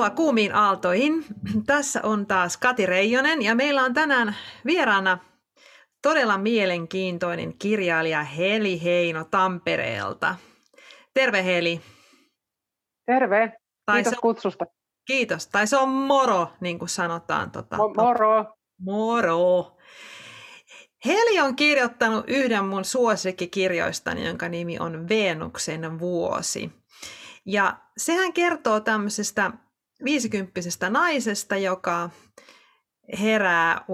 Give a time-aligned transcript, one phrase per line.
[0.00, 1.24] Tervetuloa kuumiin aaltoihin.
[1.66, 5.18] Tässä on taas Kati Reijonen ja meillä on tänään vieraana
[6.02, 10.36] todella mielenkiintoinen kirjailija Heli Heino Tampereelta.
[11.14, 11.80] Terve Heli.
[13.06, 13.52] Terve.
[13.86, 14.64] Tai Kiitos kutsusta.
[15.06, 15.46] Kiitos.
[15.46, 17.50] Tai se on moro, niin kuin sanotaan.
[17.50, 18.44] Tota, Mo- moro.
[18.78, 19.76] Moro.
[21.06, 26.72] Heli on kirjoittanut yhden mun suosikkikirjoistani, jonka nimi on Venuksen vuosi.
[27.46, 29.50] Ja sehän kertoo tämmöisestä
[30.04, 32.10] viisikymppisestä naisesta, joka
[33.20, 33.84] herää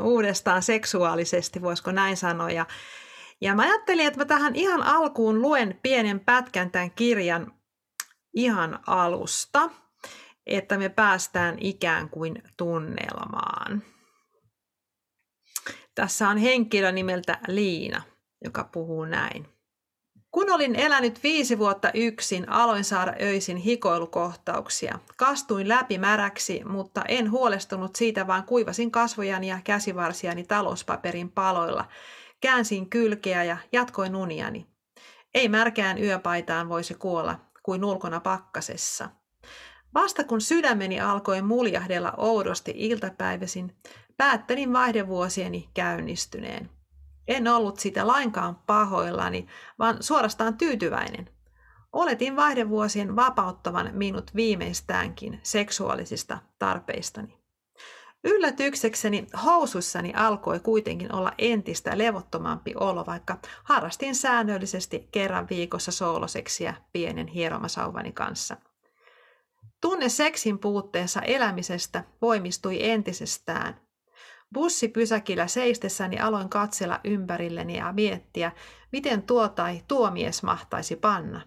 [0.00, 2.50] uudestaan seksuaalisesti, voisiko näin sanoa.
[2.50, 2.66] Ja,
[3.40, 7.52] ja mä ajattelin, että mä tähän ihan alkuun luen pienen pätkän tämän kirjan
[8.34, 9.70] ihan alusta,
[10.46, 13.82] että me päästään ikään kuin tunnelmaan.
[15.94, 18.02] Tässä on henkilö nimeltä Liina,
[18.44, 19.57] joka puhuu näin.
[20.38, 24.98] Kun olin elänyt viisi vuotta yksin, aloin saada öisin hikoilukohtauksia.
[25.16, 31.84] Kastuin läpi märäksi, mutta en huolestunut siitä, vaan kuivasin kasvojani ja käsivarsiani talouspaperin paloilla.
[32.40, 34.66] Käänsin kylkeä ja jatkoin uniani.
[35.34, 39.08] Ei märkään yöpaitaan voisi kuolla kuin ulkona pakkasessa.
[39.94, 43.76] Vasta kun sydämeni alkoi muljahdella oudosti iltapäiväsin,
[44.16, 46.77] päättelin vaihdevuosieni käynnistyneen.
[47.28, 49.46] En ollut sitä lainkaan pahoillani,
[49.78, 51.30] vaan suorastaan tyytyväinen.
[51.92, 57.38] Oletin vaihdevuosien vapauttavan minut viimeistäänkin seksuaalisista tarpeistani.
[58.24, 67.26] Yllätyksekseni housuissani alkoi kuitenkin olla entistä levottomampi olo, vaikka harrastin säännöllisesti kerran viikossa sooloseksiä pienen
[67.26, 68.56] hieromasauvani kanssa.
[69.80, 73.80] Tunne seksin puutteessa elämisestä voimistui entisestään–
[74.54, 78.52] Bussipysäkillä seistessäni aloin katsella ympärilleni ja miettiä,
[78.92, 81.40] miten tuo tai tuo mies mahtaisi panna.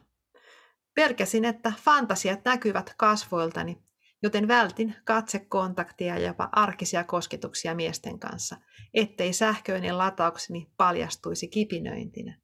[0.96, 3.84] Pelkäsin, että fantasiat näkyvät kasvoiltani,
[4.24, 8.58] joten vältin katsekontaktia ja jopa arkisia kosketuksia miesten kanssa,
[8.94, 12.42] ettei sähköinen lataukseni paljastuisi kipinöintinä.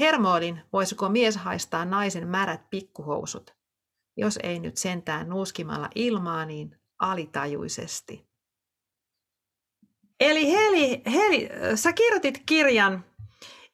[0.00, 3.56] Hermoilin, voisiko mies haistaa naisen märät pikkuhousut.
[4.16, 8.29] Jos ei nyt sentään nuuskimalla ilmaa, niin alitajuisesti.
[10.20, 13.04] Eli Heli, Heli, sä kirjoitit kirjan,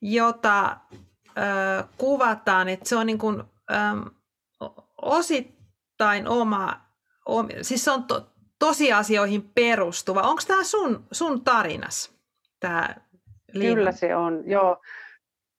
[0.01, 0.77] jota
[1.39, 3.75] ö, kuvataan, että se on niin kuin, ö,
[5.03, 6.81] osittain oma,
[7.27, 10.23] om, siis se on to, tosiasioihin perustuva.
[10.23, 12.17] Onko tämä sun, sun tarinas?
[12.61, 13.07] Tää
[13.53, 14.83] Kyllä se on, joo.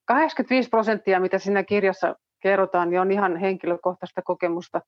[0.05, 4.81] 85 prosenttia, mitä siinä kirjassa kerrotaan, niin on ihan henkilökohtaista kokemusta.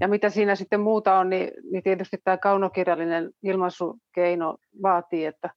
[0.00, 5.50] Ja mitä siinä sitten muuta on, niin, niin tietysti tämä kaunokirjallinen ilmaisukeino vaatii, että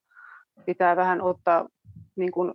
[0.65, 1.67] pitää vähän ottaa
[2.15, 2.53] niin kuin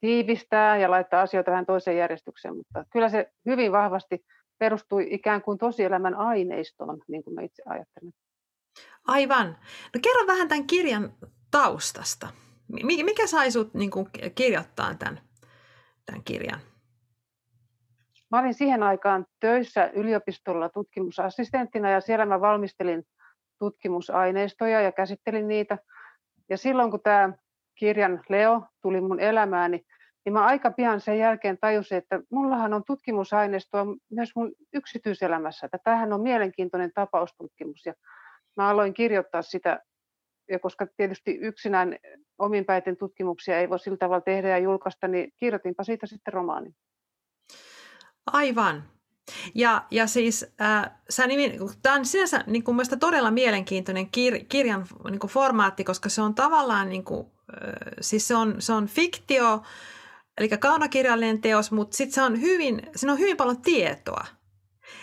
[0.00, 4.24] tiivistää ja laittaa asioita vähän toiseen järjestykseen, mutta kyllä se hyvin vahvasti
[4.58, 8.12] perustui ikään kuin tosielämän aineistoon, niin kuin mä itse ajattelen.
[9.06, 9.46] Aivan.
[9.94, 11.12] No kerro vähän tämän kirjan
[11.50, 12.28] taustasta.
[12.82, 13.90] Mikä sai sinut niin
[14.34, 15.20] kirjoittaa tämän,
[16.06, 16.60] tämän kirjan?
[18.36, 23.04] Mä olin siihen aikaan töissä yliopistolla tutkimusassistenttina ja siellä mä valmistelin
[23.58, 25.78] tutkimusaineistoja ja käsittelin niitä.
[26.48, 27.32] Ja silloin kun tämä
[27.74, 29.80] kirjan Leo tuli mun elämääni,
[30.24, 35.78] niin mä aika pian sen jälkeen tajusin, että mullahan on tutkimusaineistoa myös mun yksityiselämässä, että
[35.84, 37.86] tämähän on mielenkiintoinen tapaustutkimus.
[37.86, 37.94] Ja
[38.56, 39.80] mä aloin kirjoittaa sitä,
[40.50, 41.96] ja koska tietysti yksinään
[42.38, 46.74] omin päiten tutkimuksia ei voi sillä tavalla tehdä ja julkaista, niin kirjoitinpa siitä sitten romaanin.
[48.26, 48.84] Aivan.
[49.54, 50.90] Ja, ja siis äh,
[51.82, 56.34] tämä on sinänsä niin kuin todella mielenkiintoinen kir, kirjan niin kuin formaatti, koska se on
[56.34, 59.62] tavallaan, niin kuin, äh, siis se on, se on fiktio,
[60.38, 64.26] eli kaunokirjallinen teos, mutta sitten se on hyvin, siinä on hyvin paljon tietoa.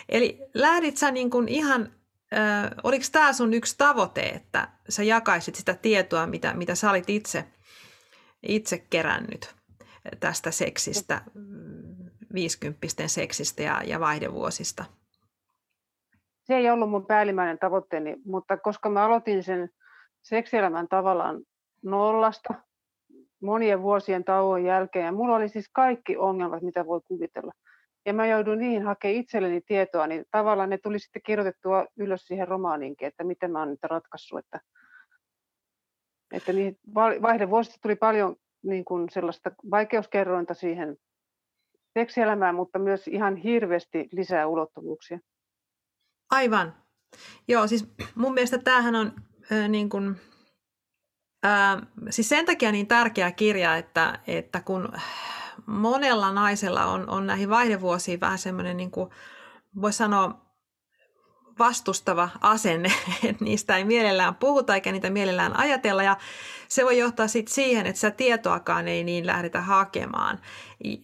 [0.08, 1.92] Eli lähdit sä niin kuin ihan,
[2.32, 7.10] äh, oliko tämä sun yksi tavoite, että sä jakaisit sitä tietoa, mitä, mitä sä olit
[7.10, 7.44] itse,
[8.42, 9.54] itse kerännyt
[10.20, 11.22] tästä seksistä
[12.34, 14.84] viisikymppisten seksistä ja, ja vaihdevuosista?
[16.44, 19.68] Se ei ollut mun päällimmäinen tavoitteeni, mutta koska mä aloitin sen
[20.22, 21.42] seksielämän tavallaan
[21.82, 22.54] nollasta
[23.42, 27.52] monien vuosien tauon jälkeen, ja mulla oli siis kaikki ongelmat, mitä voi kuvitella.
[28.06, 32.48] Ja mä jouduin niihin hakemaan itselleni tietoa, niin tavallaan ne tuli sitten kirjoitettua ylös siihen
[32.48, 34.38] romaaniinkin, että miten mä oon niitä ratkaissut.
[34.38, 34.60] Että,
[36.32, 36.78] että niin
[37.22, 40.96] vaihdevuosista tuli paljon niin kuin sellaista vaikeuskerrointa siihen
[41.94, 45.18] seksielämään, mutta myös ihan hirveästi lisää ulottuvuuksia.
[46.30, 46.74] Aivan.
[47.48, 49.12] Joo, siis mun mielestä tämähän on
[49.52, 50.16] äh, niin kuin,
[51.46, 54.88] äh, siis sen takia niin tärkeä kirja, että, että kun
[55.66, 58.90] monella naisella on, on näihin vaihdevuosiin vähän semmoinen, niin
[59.80, 60.44] voisi sanoa,
[61.58, 62.92] vastustava asenne,
[63.28, 66.16] että niistä ei mielellään puhuta eikä niitä mielellään ajatella ja
[66.68, 70.40] se voi johtaa sitten siihen, että sä tietoakaan ei niin lähdetä hakemaan.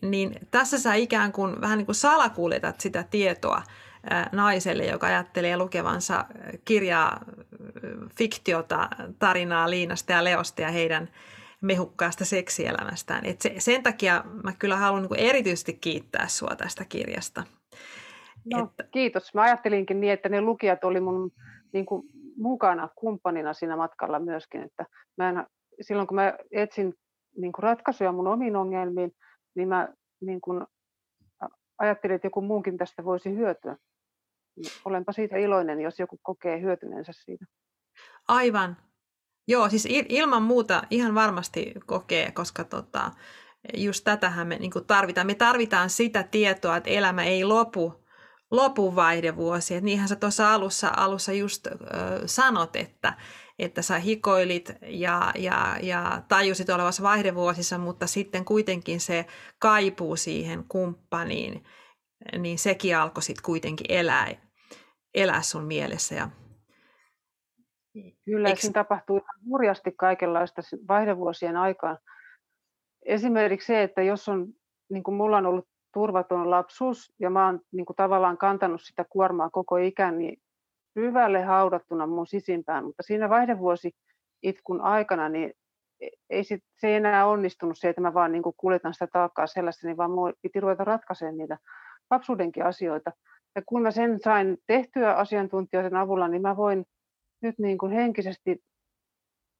[0.02, 3.62] Niin tässä sä ikään kuin vähän niin kuin salakuljetat sitä tietoa
[4.32, 6.25] naiselle, joka ajattelee lukevansa
[6.64, 7.20] kirjaa,
[8.17, 8.88] fiktiota,
[9.19, 11.08] tarinaa Liinasta ja Leosta ja heidän
[11.61, 13.26] mehukkaasta seksielämästään.
[13.26, 17.44] Et se, sen takia mä kyllä haluan niin erityisesti kiittää sua tästä kirjasta.
[18.45, 18.85] No, että...
[18.91, 19.35] Kiitos.
[19.35, 21.31] Mä ajattelinkin niin, että ne lukijat oli mun
[21.73, 22.03] niin kuin,
[22.37, 24.63] mukana kumppanina siinä matkalla myöskin.
[24.63, 25.47] Että mä en,
[25.81, 26.95] silloin kun mä etsin
[27.37, 29.13] niin kuin ratkaisuja mun omiin ongelmiin,
[29.55, 29.89] niin mä
[30.21, 30.67] niin kuin,
[31.79, 33.77] ajattelin, että joku muunkin tästä voisi hyötyä.
[34.85, 37.45] Olenpa siitä iloinen, jos joku kokee hyötyneensä siitä.
[38.29, 38.77] Aivan.
[39.49, 43.11] Joo, siis ilman muuta ihan varmasti kokee, koska tota,
[43.75, 45.27] just tätähän me niin tarvitaan.
[45.27, 48.00] Me tarvitaan sitä tietoa, että elämä ei lopu
[48.50, 49.75] lopuvaihdevuosi.
[49.75, 51.73] Et niinhän sä tuossa alussa, alussa just ö,
[52.26, 53.12] sanot, että,
[53.58, 59.26] että sä hikoilit ja, ja, ja tajusit olevassa vaihdevuosissa, mutta sitten kuitenkin se
[59.58, 61.64] kaipuu siihen kumppaniin,
[62.38, 64.29] niin sekin alkoi sitten kuitenkin elää,
[65.14, 66.14] elää sun mielessä.
[66.14, 66.29] Ja
[68.25, 68.61] Kyllä, Eks...
[68.61, 71.99] siinä tapahtuu ihan hurjasti kaikenlaista vaihdevuosien aikaan.
[73.06, 74.47] Esimerkiksi se, että jos on,
[74.91, 79.05] niin kuin mulla on ollut turvaton lapsuus ja mä oon niin kuin tavallaan kantanut sitä
[79.11, 80.41] kuormaa koko ikän niin
[80.95, 83.93] syvälle haudattuna mun sisimpään, mutta siinä vaihdevuosi
[84.43, 85.53] itkun aikana niin
[86.01, 89.07] e, ei sit, se ei enää onnistunut se, että mä vaan niin kuin kuljetan sitä
[89.07, 91.59] taakkaa sellaista, niin vaan mun piti ruveta ratkaisemaan niitä
[92.11, 93.13] lapsuudenkin asioita.
[93.55, 96.85] Ja kun mä sen sain tehtyä asiantuntijoiden avulla, niin mä voin
[97.43, 98.59] nyt niin kuin henkisesti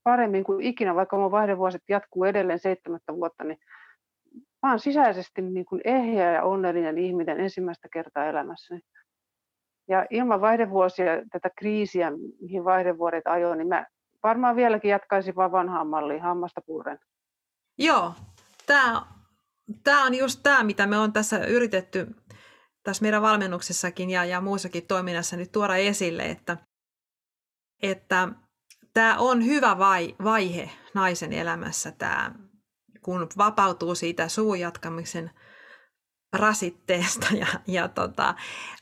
[0.03, 3.59] paremmin kuin ikinä, vaikka mun vaihdevuosit jatkuu edelleen seitsemättä vuotta, niin
[4.62, 8.81] mä oon sisäisesti niin kuin ehjä ja onnellinen ihminen ensimmäistä kertaa elämässäni.
[9.89, 13.87] Ja ilman vaihdevuosia, tätä kriisiä, mihin vaihdevuodet ajoin, niin mä
[14.23, 16.99] varmaan vieläkin jatkaisin vaan vanhaan malliin hammasta purren.
[17.79, 18.12] Joo,
[18.67, 19.03] tämä
[19.85, 22.07] tämä on just tämä, mitä me on tässä yritetty
[22.83, 26.57] tässä meidän valmennuksessakin ja, ja muussakin toiminnassa nyt tuoda esille, että,
[27.83, 28.29] että
[28.95, 32.35] tämä on hyvä vai, vaihe naisen elämässä, tämä
[33.02, 35.31] kun vapautuu siitä suujatkamisen
[36.32, 38.35] rasitteesta ja, ja tota,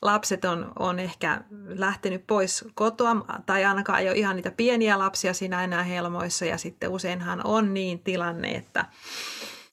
[0.03, 3.17] lapset on, on ehkä lähtenyt pois kotoa
[3.47, 7.75] tai ainakaan ei ole ihan niitä pieniä lapsia siinä enää helmoissa ja sitten useinhan on
[7.75, 8.85] niin tilanne, että,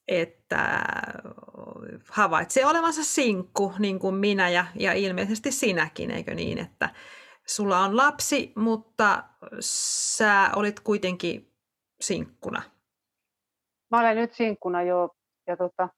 [0.08, 0.84] että
[2.10, 6.90] havaitsee olevansa sinkku niin kuin minä ja, ja ilmeisesti sinäkin, eikö niin, että
[7.48, 9.24] sulla on lapsi, mutta
[9.60, 11.52] sä olit kuitenkin
[12.02, 12.75] sinkkuna.
[13.96, 15.10] Mä olen nyt sinkkuna jo.
[15.48, 15.90] Ja tota,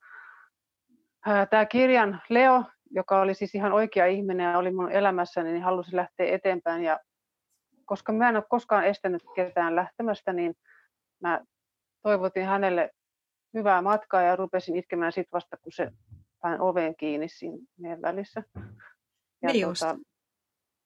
[1.50, 5.96] tämä kirjan Leo, joka oli siis ihan oikea ihminen ja oli mun elämässäni, niin halusi
[5.96, 6.84] lähteä eteenpäin.
[6.84, 7.00] Ja
[7.86, 10.54] koska mä en ole koskaan estänyt ketään lähtemästä, niin
[11.22, 11.42] mä
[12.04, 12.92] toivotin hänelle
[13.54, 15.92] hyvää matkaa ja rupesin itkemään sitten vasta, kun se
[16.42, 18.44] pain oveen kiinni siinä meidän välissä.
[19.42, 19.98] Ja niin tota,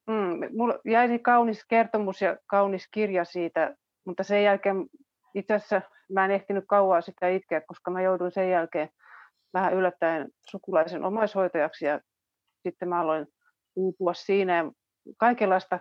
[0.08, 3.76] mm, mulla jäi kaunis kertomus ja kaunis kirja siitä,
[4.06, 4.86] mutta sen jälkeen
[5.36, 5.82] itse asiassa
[6.14, 8.90] mä en ehtinyt kauaa sitä itkeä, koska mä jouduin sen jälkeen
[9.54, 12.00] vähän yllättäen sukulaisen omaishoitajaksi ja
[12.64, 13.28] sitten mä aloin
[13.76, 14.72] uupua siinä ja
[15.18, 15.80] kaikenlaista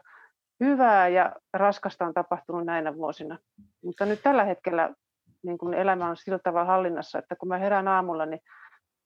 [0.60, 3.38] hyvää ja raskasta on tapahtunut näinä vuosina.
[3.84, 4.94] Mutta nyt tällä hetkellä
[5.42, 8.40] niin kun elämä on sillä tavalla hallinnassa, että kun mä herään aamulla, niin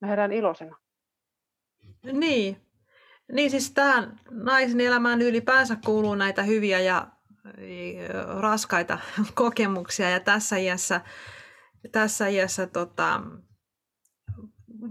[0.00, 0.76] mä herään iloisena.
[2.12, 2.56] Niin.
[3.32, 7.06] Niin siis tähän naisen elämään ylipäänsä kuuluu näitä hyviä ja
[8.40, 8.98] raskaita
[9.34, 11.00] kokemuksia ja tässä iässä,
[11.92, 13.20] tässä iässä tota,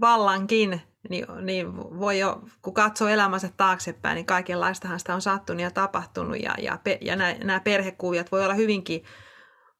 [0.00, 5.70] vallankin, niin, niin voi jo, kun katsoo elämänsä taaksepäin, niin kaikenlaistahan sitä on sattunut ja
[5.70, 9.04] tapahtunut ja, ja, ja nämä, nämä perhekuviot voi olla hyvinkin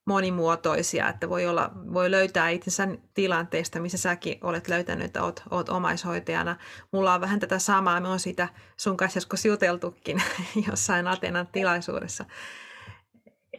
[0.07, 5.69] monimuotoisia, että voi, olla, voi löytää itsensä tilanteesta, missä säkin olet löytänyt, että olet, olet
[5.69, 6.57] omaishoitajana.
[6.93, 10.23] Mulla on vähän tätä samaa, me on siitä sun kanssa joskus juteltukin
[10.71, 12.25] jossain Atenan tilaisuudessa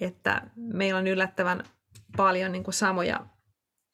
[0.01, 1.63] että meillä on yllättävän
[2.17, 3.25] paljon niin kuin samoja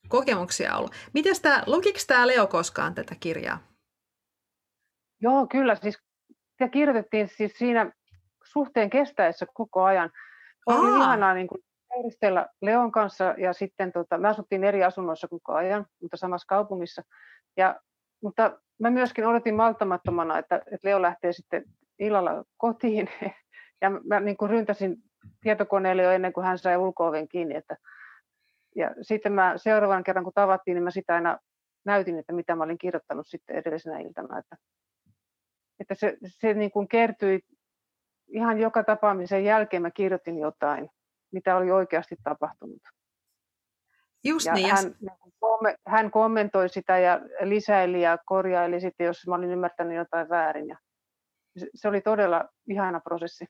[0.08, 0.92] kokemuksia ollut.
[1.14, 3.60] Miten tämä, lukiko tämä Leo koskaan tätä kirjaa?
[5.22, 5.76] Joo, kyllä.
[5.76, 6.00] Siis
[6.52, 7.92] sitä kirjoitettiin siis siinä
[8.44, 10.12] suhteen kestäessä koko ajan.
[10.66, 10.98] Oli Aa.
[10.98, 11.62] ihanaa niin kuin
[11.94, 17.02] seurustella Leon kanssa ja sitten tota, me asuttiin eri asunnoissa koko ajan, mutta samassa kaupungissa.
[17.58, 17.80] Ja,
[18.24, 21.64] mutta mä myöskin odotin malttamattomana, että, että Leo lähtee sitten
[22.00, 23.10] illalla kotiin
[23.82, 24.98] ja mä niin kuin ryntäsin
[25.42, 27.56] tietokoneelle jo ennen kuin hän sai ulko kiinni.
[27.56, 27.78] Että,
[28.76, 31.38] ja sitten mä seuraavan kerran kun tavattiin, niin mä sitä aina
[31.86, 34.40] näytin, että mitä mä olin kirjoittanut sitten edellisenä iltana.
[34.40, 34.56] Että,
[35.80, 37.42] että se, se niin kuin kertyi
[38.28, 40.90] ihan joka tapaamisen jälkeen mä kirjoitin jotain,
[41.32, 42.82] mitä oli oikeasti tapahtunut.
[44.24, 44.72] Just ja niin.
[44.72, 50.30] hän, niin hän kommentoi sitä ja lisäili ja korjaili sitten, jos mä olin ymmärtänyt jotain
[50.30, 50.68] väärin.
[50.68, 50.78] Ja
[51.76, 53.46] se oli todella ihana prosessi.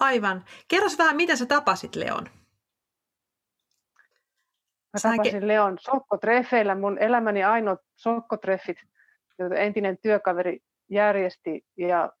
[0.00, 0.44] Aivan.
[0.68, 2.24] Kerros vähän, miten sä tapasit Leon?
[4.92, 6.74] Mä tapasin Leon sokkotreffeillä.
[6.74, 8.78] Mun elämäni ainoat sokkotreffit,
[9.38, 10.58] joita entinen työkaveri
[10.90, 11.64] järjesti.
[11.76, 12.12] Ja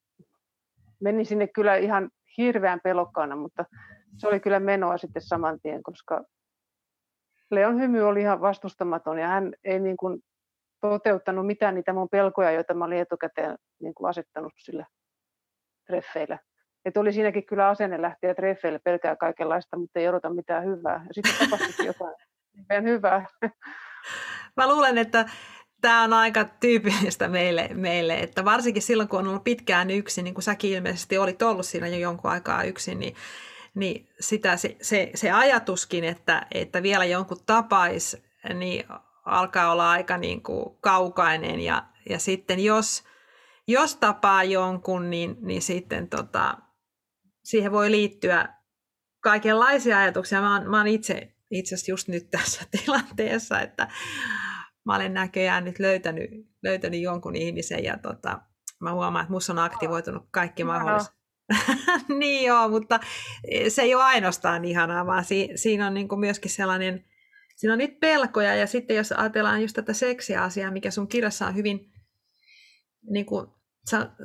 [1.00, 3.64] menin sinne kyllä ihan hirveän pelokkaana, mutta
[4.16, 6.24] se oli kyllä menoa sitten saman tien, koska
[7.50, 10.24] Leon hymy oli ihan vastustamaton ja hän ei niin kuin
[10.80, 14.86] toteuttanut mitään niitä mun pelkoja, joita mä olin etukäteen niin kuin asettanut sille
[15.86, 16.40] treffeille.
[16.86, 21.04] Että oli siinäkin kyllä asenne lähteä treffeille, pelkää kaikenlaista, mutta ei odota mitään hyvää.
[21.08, 21.86] Ja sitten tapahtui
[22.66, 23.26] jotain hyvää.
[24.56, 25.24] Mä luulen, että
[25.80, 30.34] tämä on aika tyypillistä meille, meille, että varsinkin silloin, kun on ollut pitkään yksin, niin
[30.34, 33.14] kuin säkin ilmeisesti olit ollut siinä jo jonkun aikaa yksin, niin,
[33.74, 38.22] niin sitä, se, se, se ajatuskin, että, että vielä jonkun tapais,
[38.54, 38.84] niin
[39.24, 43.04] alkaa olla aika niin kuin kaukainen ja, ja sitten jos,
[43.68, 46.54] jos tapaa jonkun, niin, niin sitten tota,
[47.46, 48.48] siihen voi liittyä
[49.20, 50.40] kaikenlaisia ajatuksia.
[50.40, 53.88] Mä oon, mä oon itse, itse asiassa just nyt tässä tilanteessa, että
[54.84, 56.30] mä olen näköjään nyt löytänyt,
[56.62, 58.40] löytänyt jonkun ihmisen ja tota,
[58.80, 61.12] mä huomaan, että musta on aktivoitunut kaikki mahdolliset.
[62.20, 63.00] niin joo, mutta
[63.68, 67.04] se ei ole ainoastaan ihanaa, vaan si- siinä on niin kuin myöskin sellainen,
[67.56, 71.56] siinä on niitä pelkoja ja sitten jos ajatellaan just tätä seksiasiaa, mikä sun kirjassa on
[71.56, 71.92] hyvin
[73.10, 73.46] niin kuin,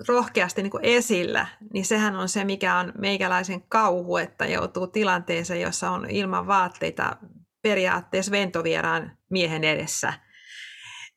[0.08, 5.62] rohkeasti niin kuin esillä, niin sehän on se, mikä on meikäläisen kauhu, että joutuu tilanteeseen,
[5.62, 7.18] jossa on ilman vaatteita
[7.62, 10.14] periaatteessa ventovieraan miehen edessä.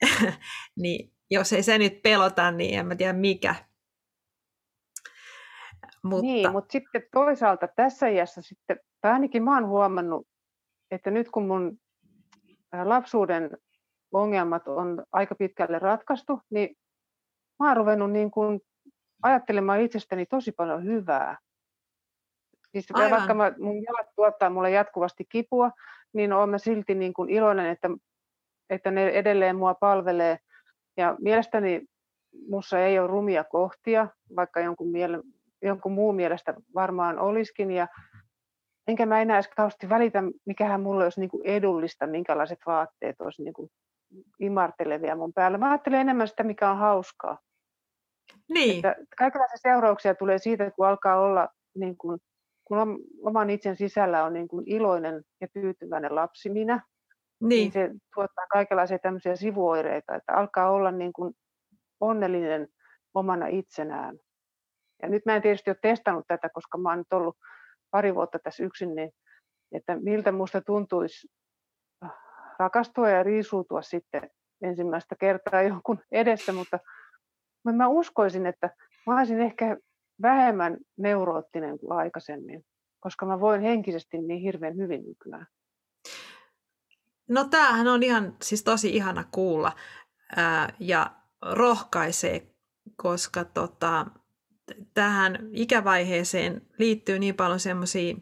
[0.82, 3.54] niin jos ei se nyt pelota, niin en mä tiedä mikä.
[6.04, 6.22] Mutta...
[6.22, 10.26] Niin, mutta sitten toisaalta tässä iässä sitten, tai ainakin mä oon huomannut,
[10.90, 11.78] että nyt kun mun
[12.84, 13.50] lapsuuden
[14.12, 16.76] ongelmat on aika pitkälle ratkaistu, niin
[17.60, 18.60] mä oon ruvennut niin kuin
[19.22, 21.38] ajattelemaan itsestäni tosi paljon hyvää.
[22.72, 23.10] Siis Aivan.
[23.10, 25.70] vaikka mä, mun jalat tuottaa mulle jatkuvasti kipua,
[26.12, 27.90] niin olen mä silti niin kuin iloinen, että,
[28.70, 30.38] että ne edelleen mua palvelee.
[30.96, 31.86] Ja mielestäni
[32.48, 35.20] mussa ei ole rumia kohtia, vaikka jonkun, miele,
[35.62, 37.70] jonkun muun mielestä varmaan olisikin.
[37.70, 37.88] Ja
[38.86, 43.42] enkä mä enää edes kauheasti välitä, mikähän mulle olisi niin kuin edullista, minkälaiset vaatteet olisi
[43.42, 43.70] niin kuin
[44.40, 45.58] imartelevia mun päällä.
[45.58, 47.38] Mä ajattelen enemmän sitä, mikä on hauskaa.
[48.48, 48.76] Niin.
[48.76, 52.20] Että kaikenlaisia seurauksia tulee siitä, kun alkaa olla, niin kuin,
[52.64, 52.78] kun
[53.22, 56.80] oman itsen sisällä on niin kuin iloinen ja tyytyväinen lapsi minä,
[57.40, 57.48] niin.
[57.48, 61.34] niin se tuottaa kaikenlaisia tämmöisiä sivuoireita, että alkaa olla niin kuin
[62.00, 62.68] onnellinen
[63.14, 64.18] omana itsenään.
[65.02, 67.36] Ja nyt mä en tietysti ole testannut tätä, koska mä oon nyt ollut
[67.90, 69.10] pari vuotta tässä yksin, niin
[69.72, 71.28] että miltä musta tuntuisi
[72.58, 74.30] rakastua ja riisuutua sitten
[74.62, 76.78] ensimmäistä kertaa jonkun edessä, mutta
[77.76, 78.70] mä uskoisin, että
[79.06, 79.76] mä olisin ehkä
[80.22, 82.64] vähemmän neuroottinen kuin aikaisemmin,
[83.00, 85.46] koska mä voin henkisesti niin hirveän hyvin nykyään.
[87.28, 89.72] No tämähän on ihan, siis tosi ihana kuulla
[90.36, 91.10] ää, ja
[91.42, 92.54] rohkaisee,
[92.96, 94.06] koska tota,
[94.94, 98.14] tähän ikävaiheeseen liittyy niin paljon semmoisia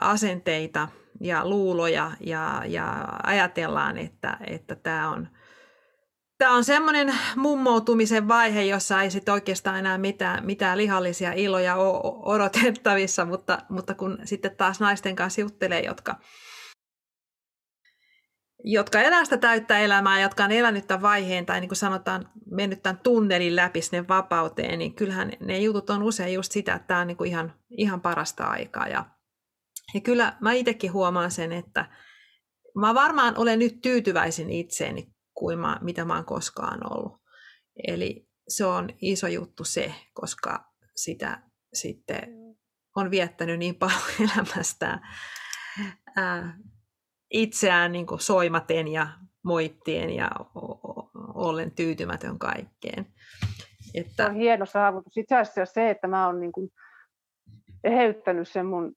[0.00, 0.88] asenteita
[1.20, 5.28] ja luuloja ja, ja ajatellaan, että, että tämä on,
[6.38, 12.34] tämä on semmoinen mummoutumisen vaihe, jossa ei sit oikeastaan enää mitään, mitään lihallisia iloja ole
[12.34, 16.16] odotettavissa, mutta, mutta kun sitten taas naisten kanssa juttelee, jotka,
[18.64, 22.82] jotka elää sitä täyttä elämää, jotka on elänyt tämän vaiheen tai niin kuin sanotaan, mennyt
[22.82, 27.00] tämän tunnelin läpi sinne vapauteen, niin kyllähän ne jutut on usein just sitä, että tämä
[27.00, 28.88] on niin kuin ihan, ihan parasta aikaa.
[28.88, 29.04] Ja,
[29.94, 31.90] ja kyllä mä itsekin huomaan sen, että
[32.74, 37.22] mä varmaan olen nyt tyytyväisin itseeni kuin mä, mitä mä oon koskaan ollut.
[37.88, 40.64] Eli se on iso juttu se, koska
[40.96, 41.42] sitä
[41.74, 42.28] sitten
[42.96, 44.00] on viettänyt niin paljon
[44.36, 45.00] elämästä
[46.16, 46.58] ää,
[47.30, 49.08] itseään niin kuin soimaten ja
[49.44, 50.30] moittien ja
[51.34, 53.06] ollen tyytymätön kaikkeen.
[53.94, 54.24] Että...
[54.24, 55.16] Se on hieno saavutus.
[55.16, 56.70] Itse asiassa se, että mä oon niin kuin
[57.84, 58.94] eheyttänyt sen mun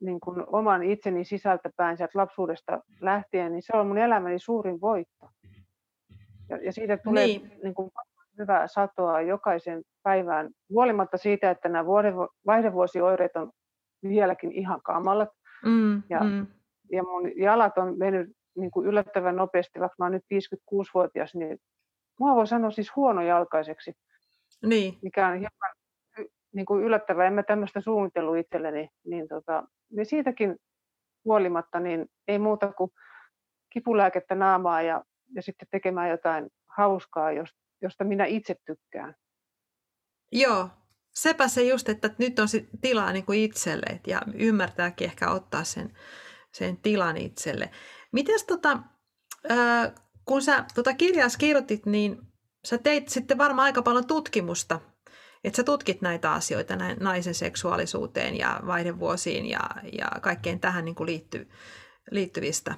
[0.00, 5.30] niin kuin oman itseni sisältäpäin sieltä lapsuudesta lähtien, niin se on mun elämäni suurin voitto.
[6.48, 7.52] Ja, ja siitä tulee niin.
[7.62, 7.90] Niin kuin
[8.38, 12.14] hyvää satoa jokaisen päivään, huolimatta siitä, että nämä vuoden,
[12.46, 13.50] vaihdevuosioireet on
[14.02, 15.28] vieläkin ihan kamalat.
[15.64, 16.46] Mm, ja, mm.
[16.92, 21.58] ja mun jalat on mennyt niin kuin yllättävän nopeasti, vaikka mä oon nyt 56-vuotias, niin
[22.20, 23.92] mua voi sanoa siis huonojalkaiseksi.
[24.62, 24.98] Niin.
[25.02, 25.72] Mikä on hieman
[26.54, 30.56] niin kuin yllättävää, en mä tämmöistä suunnitellut itselleni, niin, tota, niin siitäkin
[31.24, 32.90] huolimatta niin ei muuta kuin
[33.72, 35.04] kipulääkettä naamaa ja,
[35.34, 37.32] ja sitten tekemään jotain hauskaa,
[37.82, 39.14] josta minä itse tykkään.
[40.32, 40.68] Joo,
[41.14, 42.48] sepä se just, että nyt on
[42.80, 45.92] tilaa niin kuin itselle ja ymmärtääkin ehkä ottaa sen,
[46.52, 47.70] sen tilan itselle.
[48.12, 48.78] Mites tota,
[50.24, 52.18] kun sä tota kirjaa kirjoitit, niin
[52.64, 54.80] sä teit sitten varmaan aika paljon tutkimusta,
[55.44, 59.60] että sä tutkit näitä asioita näin naisen seksuaalisuuteen ja vaihdevuosiin ja,
[59.92, 61.48] ja kaikkeen tähän niin kuin liitty,
[62.10, 62.74] liittyvistä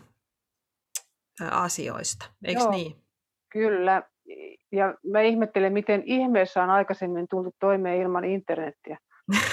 [1.50, 2.97] asioista, eikö Joo, niin?
[3.52, 4.02] Kyllä,
[4.73, 8.99] ja mä ihmettelen, miten ihmeessä on aikaisemmin tullut toimeen ilman internettiä.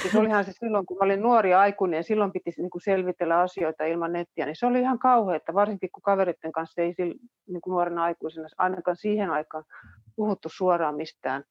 [0.01, 3.39] Siis olihan se silloin, kun mä olin nuori aikuinen ja silloin piti niin kuin selvitellä
[3.39, 7.71] asioita ilman nettiä, niin se oli ihan kauheaa, varsinkin kun kaveritten kanssa ei niin kuin
[7.71, 9.63] nuorena aikuisena ainakaan siihen aikaan
[10.15, 11.43] puhuttu suoraan mistään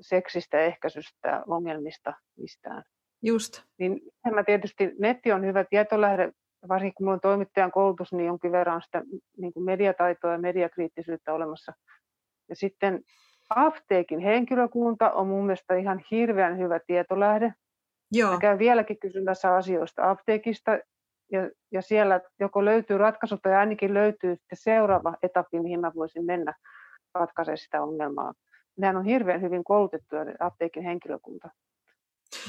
[0.00, 2.82] seksistä, ehkäisystä, ongelmista, mistään.
[3.22, 3.62] Just.
[3.78, 4.00] Niin
[4.34, 6.32] mä tietysti, netti on hyvä tietolähde,
[6.68, 9.02] varsinkin kun minulla on toimittajan koulutus, niin jonkin verran sitä
[9.36, 11.72] niin kuin mediataitoa ja mediakriittisyyttä olemassa.
[12.48, 13.00] Ja sitten
[13.50, 17.54] apteekin henkilökunta on mun mielestä ihan hirveän hyvä tietolähde.
[18.12, 18.32] Joo.
[18.32, 20.78] Mä käyn vieläkin kysymässä asioista apteekista
[21.32, 26.24] ja, ja siellä joko löytyy ratkaisu tai ainakin löytyy sitten seuraava etappi, mihin mä voisin
[26.24, 26.54] mennä
[27.14, 28.32] ratkaisemaan sitä ongelmaa.
[28.78, 31.48] Nehän on hirveän hyvin koulutettuja apteekin henkilökunta.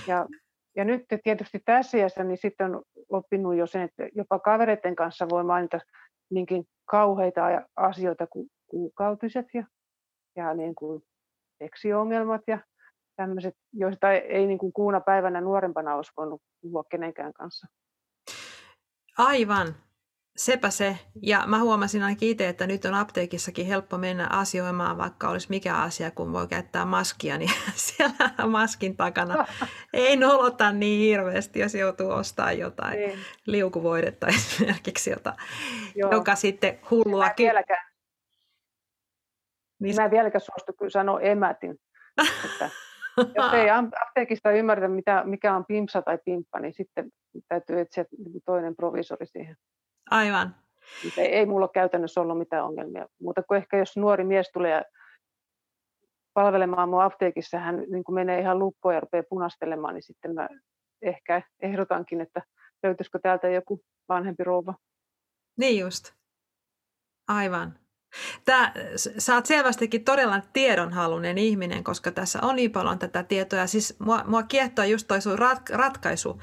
[0.08, 0.28] Ja,
[0.76, 5.30] ja nyt tietysti tässä iässä niin sitten on oppinut jo sen, että jopa kavereiden kanssa
[5.30, 5.80] voi mainita
[6.30, 7.42] niinkin kauheita
[7.76, 9.64] asioita kuin kuukautiset ja
[10.36, 11.04] ja niin kuin
[11.64, 12.60] seksiongelmat ja
[13.16, 17.68] tämmöiset, joista ei niin kuin kuuna päivänä nuorempana olisi voinut puhua kenenkään kanssa.
[19.18, 19.76] Aivan,
[20.38, 20.98] sepä se.
[21.22, 25.76] Ja mä huomasin ainakin itse, että nyt on apteekissakin helppo mennä asioimaan, vaikka olisi mikä
[25.76, 29.46] asia, kun voi käyttää maskia, niin siellä maskin takana
[29.94, 33.20] ei nolota niin hirveästi, jos joutuu ostamaan jotain niin.
[33.46, 35.34] liukuvoidetta esimerkiksi, jota,
[35.96, 37.26] joka sitten hullua...
[37.26, 37.86] Mä vieläkään,
[39.80, 39.96] niin...
[39.96, 41.76] Mä en vieläkään suostu kyllä sanoa emätin.
[42.46, 42.70] Että
[43.36, 47.10] jos ei apteekista ymmärrä, mitä, mikä on pimpsa tai pimppa, niin sitten
[47.48, 48.06] täytyy etsiä
[48.46, 49.58] toinen provisori siihen.
[50.14, 50.56] Aivan.
[51.18, 53.08] Ei, ei mulla ole käytännössä ollut mitään ongelmia.
[53.22, 54.84] Mutta kuin ehkä jos nuori mies tulee
[56.34, 60.48] palvelemaan mua apteekissa, hän niin kuin menee ihan lukkoon ja rupeaa punastelemaan, niin sitten mä
[61.02, 62.42] ehkä ehdotankin, että
[62.84, 64.74] löytyisikö täältä joku vanhempi rouva.
[65.58, 66.14] Niin just.
[67.28, 67.80] Aivan.
[68.46, 68.74] Tää,
[69.18, 73.68] sä oot selvästikin todella tiedonhalunen ihminen, koska tässä on niin paljon tätä tietoa.
[73.68, 76.40] Siis mua, mua kiehtoo just toi sun rat, ratkaisu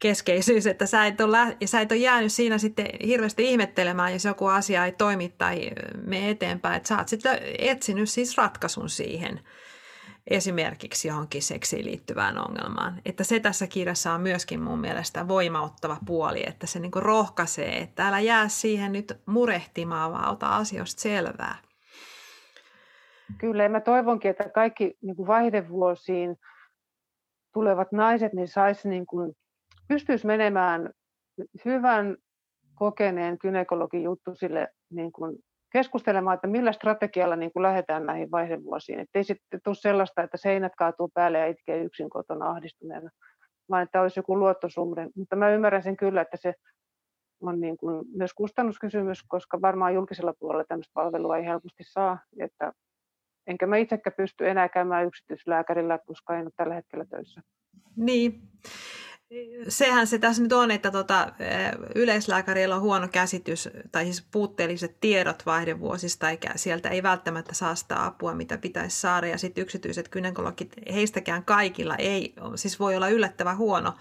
[0.00, 4.24] keskeisyys, että sä et, ole, ja sä et ole jäänyt siinä sitten hirveästi ihmettelemään, jos
[4.24, 5.70] joku asia ei toimi tai
[6.06, 6.76] mene eteenpäin.
[6.76, 9.40] Että sä oot sitten etsinyt siis ratkaisun siihen
[10.30, 13.00] esimerkiksi johonkin seksiin liittyvään ongelmaan.
[13.04, 18.08] Että se tässä kirjassa on myöskin mun mielestä voimauttava puoli, että se niin rohkaisee, että
[18.08, 21.56] älä jää siihen nyt murehtimaan, vaan ota asioista selvää.
[23.38, 26.36] Kyllä, ja mä toivonkin, että kaikki niin kuin vaihdevuosiin
[27.54, 29.32] tulevat naiset niin sais niin kuin,
[29.90, 30.90] pystyisi menemään
[31.64, 32.16] hyvän
[32.74, 35.36] kokeneen gynekologin juttu sille niin kuin
[35.72, 39.00] keskustelemaan, että millä strategialla niin kuin lähdetään näihin vaihdevuosiin.
[39.00, 43.10] Että ei sitten tule sellaista, että seinät kaatuu päälle ja itkee yksin kotona ahdistuneena,
[43.70, 45.08] vaan että olisi joku luottosumre.
[45.16, 46.54] Mutta mä ymmärrän sen kyllä, että se
[47.40, 52.18] on niin kuin myös kustannuskysymys, koska varmaan julkisella puolella tämmöistä palvelua ei helposti saa.
[52.40, 52.72] Että
[53.46, 57.40] enkä mä itsekään pysty enää käymään yksityislääkärillä, koska en ole tällä hetkellä töissä.
[57.96, 58.42] Niin
[59.68, 61.32] sehän se tässä nyt on, että tota,
[61.94, 68.04] yleislääkärillä on huono käsitys tai siis puutteelliset tiedot vaihdevuosista, eikä sieltä ei välttämättä saa sitä
[68.04, 69.26] apua, mitä pitäisi saada.
[69.26, 73.94] Ja sitten yksityiset kynekologit, heistäkään kaikilla ei, siis voi olla yllättävän huono,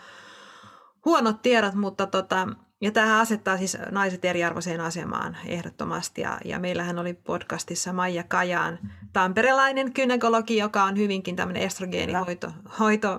[1.06, 2.48] huonot tiedot, mutta tota,
[2.82, 6.22] ja tähän asettaa siis naiset eriarvoiseen asemaan ehdottomasti.
[6.22, 8.80] Ja, ja meillähän oli podcastissa Maija Kajaan
[9.14, 12.52] tamperelainen kynekologi, joka on hyvinkin tämmöinen estrogeenihoito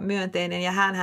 [0.01, 0.63] myönteinen.
[0.63, 0.95] Ja hän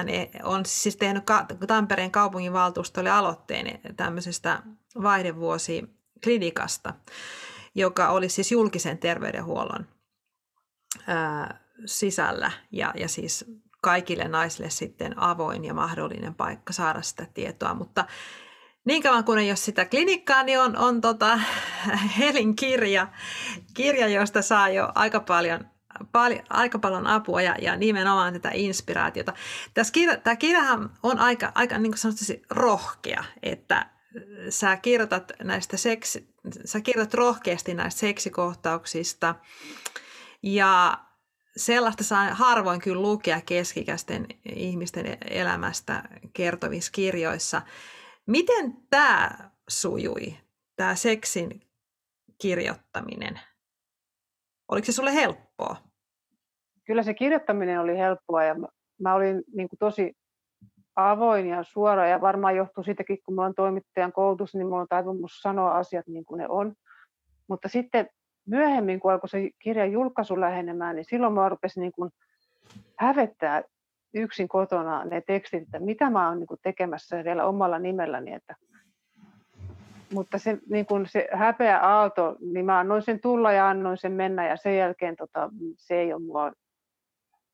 [0.43, 1.23] on siis tehnyt
[1.67, 4.63] Tampereen kaupunginvaltuustolle aloitteen tämmöisestä
[5.01, 6.93] vaihdevuosi-klinikasta,
[7.75, 9.85] joka oli siis julkisen terveydenhuollon
[11.07, 12.51] ää, sisällä.
[12.71, 13.45] Ja, ja siis
[13.81, 18.05] kaikille naisille sitten avoin ja mahdollinen paikka saada sitä tietoa, mutta
[18.87, 21.39] niin kauan kuin ei ole sitä klinikkaa, niin on, on tota
[22.19, 23.07] Helin kirja,
[23.73, 25.65] kirja, josta saa jo aika paljon,
[26.11, 29.33] paljon, aika paljon apua ja, ja nimenomaan tätä inspiraatiota.
[29.73, 33.89] Tässä kirja, tämä kirjahan on aika, aika niin kuin rohkea, että
[34.49, 36.29] sä kirjoitat, näistä seksi,
[36.65, 39.35] sä kirjoitat rohkeasti näistä seksikohtauksista
[40.43, 40.97] ja
[41.57, 47.61] sellaista saa harvoin kyllä lukea keskikäisten ihmisten elämästä kertovissa kirjoissa.
[48.27, 49.29] Miten tämä
[49.69, 50.37] sujui,
[50.75, 51.61] tämä seksin
[52.41, 53.39] kirjoittaminen?
[54.67, 55.75] Oliko se sulle helppoa?
[56.85, 58.67] Kyllä se kirjoittaminen oli helppoa ja mä,
[59.01, 60.13] mä olin niin kuin tosi
[60.95, 64.87] avoin ja suora ja varmaan johtuu siitäkin, kun mulla on toimittajan koulutus, niin mulla on
[64.89, 66.73] taipumus sanoa asiat niin kuin ne on.
[67.47, 68.09] Mutta sitten
[68.47, 72.11] myöhemmin, kun alkoi se kirjan julkaisu lähenemään, niin silloin mä rupesin niin kuin
[72.99, 73.63] hävettää
[74.13, 78.33] yksin kotona ne tekstit, että mitä mä oon niin tekemässä vielä omalla nimelläni.
[78.33, 78.55] Että
[80.13, 84.11] mutta se, niin kun se häpeä aalto, niin mä annoin sen tulla ja annoin sen
[84.11, 86.51] mennä ja sen jälkeen tota, se ei ole mua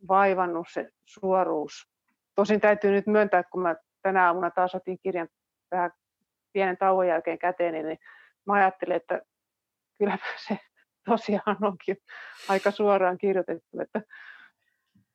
[0.07, 1.89] vaivannut se suoruus.
[2.35, 5.27] Tosin täytyy nyt myöntää, kun mä tänä aamuna taas otin kirjan
[5.71, 5.91] vähän
[6.53, 7.97] pienen tauon jälkeen käteen, niin
[8.45, 9.21] mä ajattelin, että
[9.97, 10.57] kyllä se
[11.09, 11.97] tosiaan onkin
[12.49, 14.01] aika suoraan kirjoitettu, että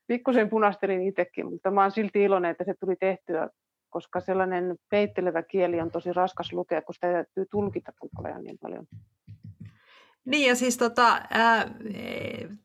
[0.09, 3.49] pikkusen punastelin itsekin, mutta mä oon silti iloinen, että se tuli tehtyä
[3.91, 8.59] koska sellainen peittelevä kieli on tosi raskas lukea, kun sitä täytyy tulkita koko ajan niin
[8.59, 8.87] paljon.
[10.25, 11.23] Niin ja siis tota,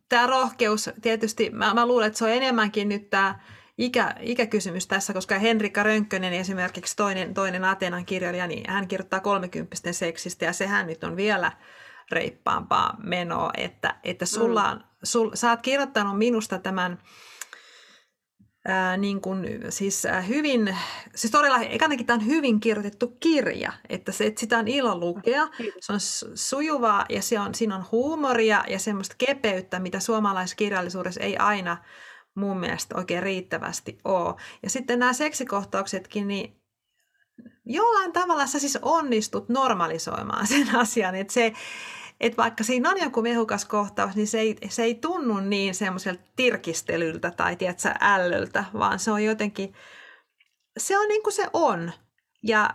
[0.09, 3.39] tämä rohkeus, tietysti mä, mä luulen, että se on enemmänkin nyt tämä
[3.77, 9.75] ikä, ikäkysymys tässä, koska Henrikka Rönkkönen esimerkiksi toinen, toinen Atenan kirjailija, niin hän kirjoittaa 30
[9.91, 11.51] seksistä ja sehän nyt on vielä
[12.11, 16.99] reippaampaa menoa, että, että sulla on, sul, sä oot kirjoittanut minusta tämän
[18.65, 20.77] ää, niin kuin, siis ää, hyvin,
[21.15, 25.47] siis todella, ekanakin tämä on hyvin kirjoitettu kirja, että, se, että sitä on ilo lukea,
[25.79, 25.99] se on
[26.35, 31.77] sujuvaa ja se on, siinä on huumoria ja semmoista kepeyttä, mitä suomalaiskirjallisuudessa ei aina
[32.35, 34.35] mun mielestä oikein riittävästi ole.
[34.63, 36.61] Ja sitten nämä seksikohtauksetkin, niin
[37.65, 41.53] jollain tavalla sä siis onnistut normalisoimaan sen asian, että se,
[42.23, 46.23] että vaikka siinä on joku mehukas kohtaus, niin se ei, se ei tunnu niin semmoiselta
[46.35, 49.73] tirkistelyltä tai tiedätkö, ällöltä, vaan se on jotenkin,
[50.77, 51.91] se on niin kuin se on.
[52.43, 52.69] Ja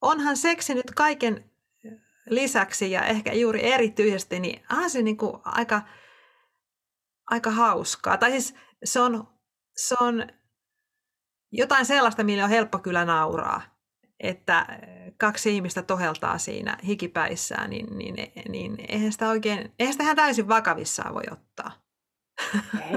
[0.00, 1.50] onhan seksi nyt kaiken
[2.30, 5.82] lisäksi ja ehkä juuri erityisesti, niin onhan se niin kuin aika,
[7.30, 8.16] aika hauskaa.
[8.18, 8.54] Tai siis
[8.84, 9.28] se on,
[9.76, 10.26] se on
[11.52, 13.73] jotain sellaista, millä on helppo kyllä nauraa
[14.20, 14.66] että
[15.16, 18.14] kaksi ihmistä toheltaa siinä hikipäissään, niin, niin,
[18.48, 21.70] niin eihän sitä oikein, eihän sitä ihan täysin vakavissaan voi ottaa.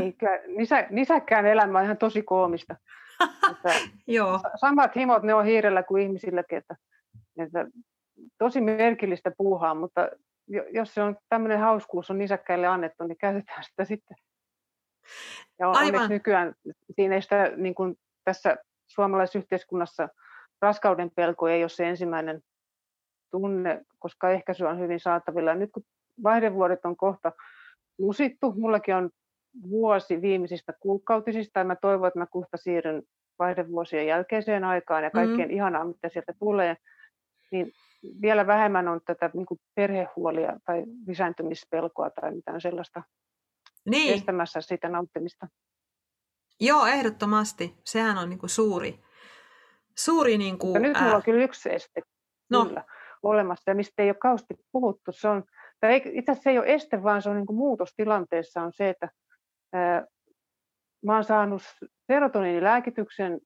[0.01, 2.75] Eikä, nisä, nisäkkään elämä on ihan tosi koomista.
[3.51, 3.69] Että
[4.07, 4.39] Joo.
[4.55, 6.75] Samat himot ne on hiirellä kuin ihmisilläkin, että,
[7.37, 7.65] että
[8.37, 10.09] tosi merkillistä puuhaa, mutta
[10.71, 14.17] jos se on tämmöinen hauskuus on nisäkkäille annettu, niin käytetään sitä sitten.
[15.59, 15.85] Ja Aivan.
[15.85, 16.53] onneksi nykyään
[16.95, 20.09] siinä ei sitä niin kuin tässä suomalaisessa yhteiskunnassa–
[20.61, 22.41] raskauden pelko ei ole se ensimmäinen
[23.31, 25.53] tunne, koska ehkäisy on hyvin saatavilla.
[25.53, 25.83] Nyt kun
[26.23, 27.31] vaihdevuodet on kohta
[27.97, 29.09] lusittu, mullakin on
[29.69, 33.03] vuosi viimeisistä kuukautisista ja mä toivon, että mä kohta siirryn
[33.39, 35.55] vaihdevuosien jälkeiseen aikaan ja kaikkien mm.
[35.55, 36.77] ihanaa, mitä sieltä tulee,
[37.51, 37.71] niin
[38.21, 43.03] vielä vähemmän on tätä niin kuin perhehuolia tai lisääntymispelkoa tai mitään sellaista
[43.89, 44.13] niin.
[44.13, 45.47] estämässä sitä nauttimista.
[46.59, 47.77] Joo, ehdottomasti.
[47.83, 48.99] Sehän on niin kuin suuri,
[49.99, 50.37] suuri...
[50.37, 52.01] Niin kuin, nyt mulla on kyllä yksi este
[52.49, 52.65] no.
[52.65, 52.83] kyllä
[53.23, 55.11] olemassa, ja mistä ei ole kauheasti puhuttu.
[55.11, 55.43] Se on,
[55.79, 58.89] tai itse asiassa se ei ole este, vaan se on niin kuin muutostilanteessa on se,
[58.89, 59.09] että
[59.73, 60.05] ää,
[61.05, 61.61] mä oon saanut
[62.07, 63.39] serotoniinilääkityksen,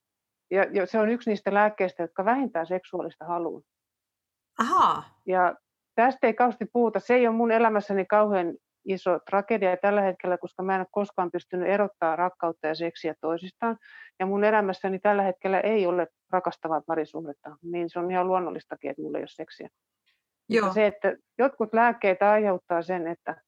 [0.52, 3.62] ja, ja se on yksi niistä lääkkeistä, jotka vähintään seksuaalista halua.
[4.60, 5.04] Aha.
[5.26, 5.56] Ja
[5.96, 7.00] tästä ei kauheasti puhuta.
[7.00, 8.54] Se ei ole mun elämässäni kauhean
[8.86, 13.78] iso tragedia tällä hetkellä, koska mä en ole koskaan pystynyt erottaa rakkautta ja seksiä toisistaan.
[14.20, 19.02] Ja mun elämässäni tällä hetkellä ei ole rakastavaa parisuhdetta, niin se on ihan luonnollistakin, että
[19.02, 19.70] mulla ei ole seksiä.
[20.50, 20.62] Joo.
[20.62, 23.42] Mutta se, että jotkut lääkkeet aiheuttaa sen, että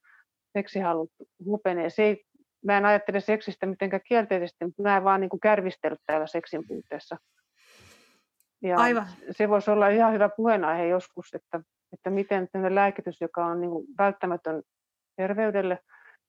[0.54, 1.12] seksihalut
[1.46, 1.90] hupenee.
[1.90, 2.26] Se ei,
[2.66, 6.64] mä en ajattele seksistä mitenkään kielteisesti, mutta mä en vaan niin kuin kärvistellä täällä seksin
[6.68, 7.18] puutteessa.
[8.62, 9.08] Ja Aivan.
[9.32, 11.62] se voisi olla ihan hyvä puheenaihe joskus, että,
[11.94, 14.64] että miten lääkitys, joka on niin kuin välttämätön
[15.16, 15.80] terveydelle,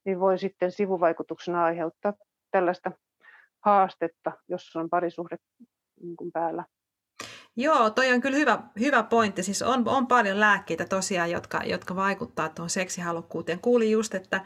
[0.04, 2.12] niin voi sitten sivuvaikutuksena aiheuttaa
[2.50, 2.92] tällaista
[3.64, 5.36] haastetta, jos on parisuhde
[6.02, 6.64] niin kuin päällä.
[7.56, 9.42] Joo, toi on kyllä hyvä, hyvä pointti.
[9.42, 13.60] Siis on, on paljon lääkkeitä tosiaan, jotka, jotka vaikuttaa tuohon seksihalukkuuteen.
[13.60, 14.40] Kuulin just, että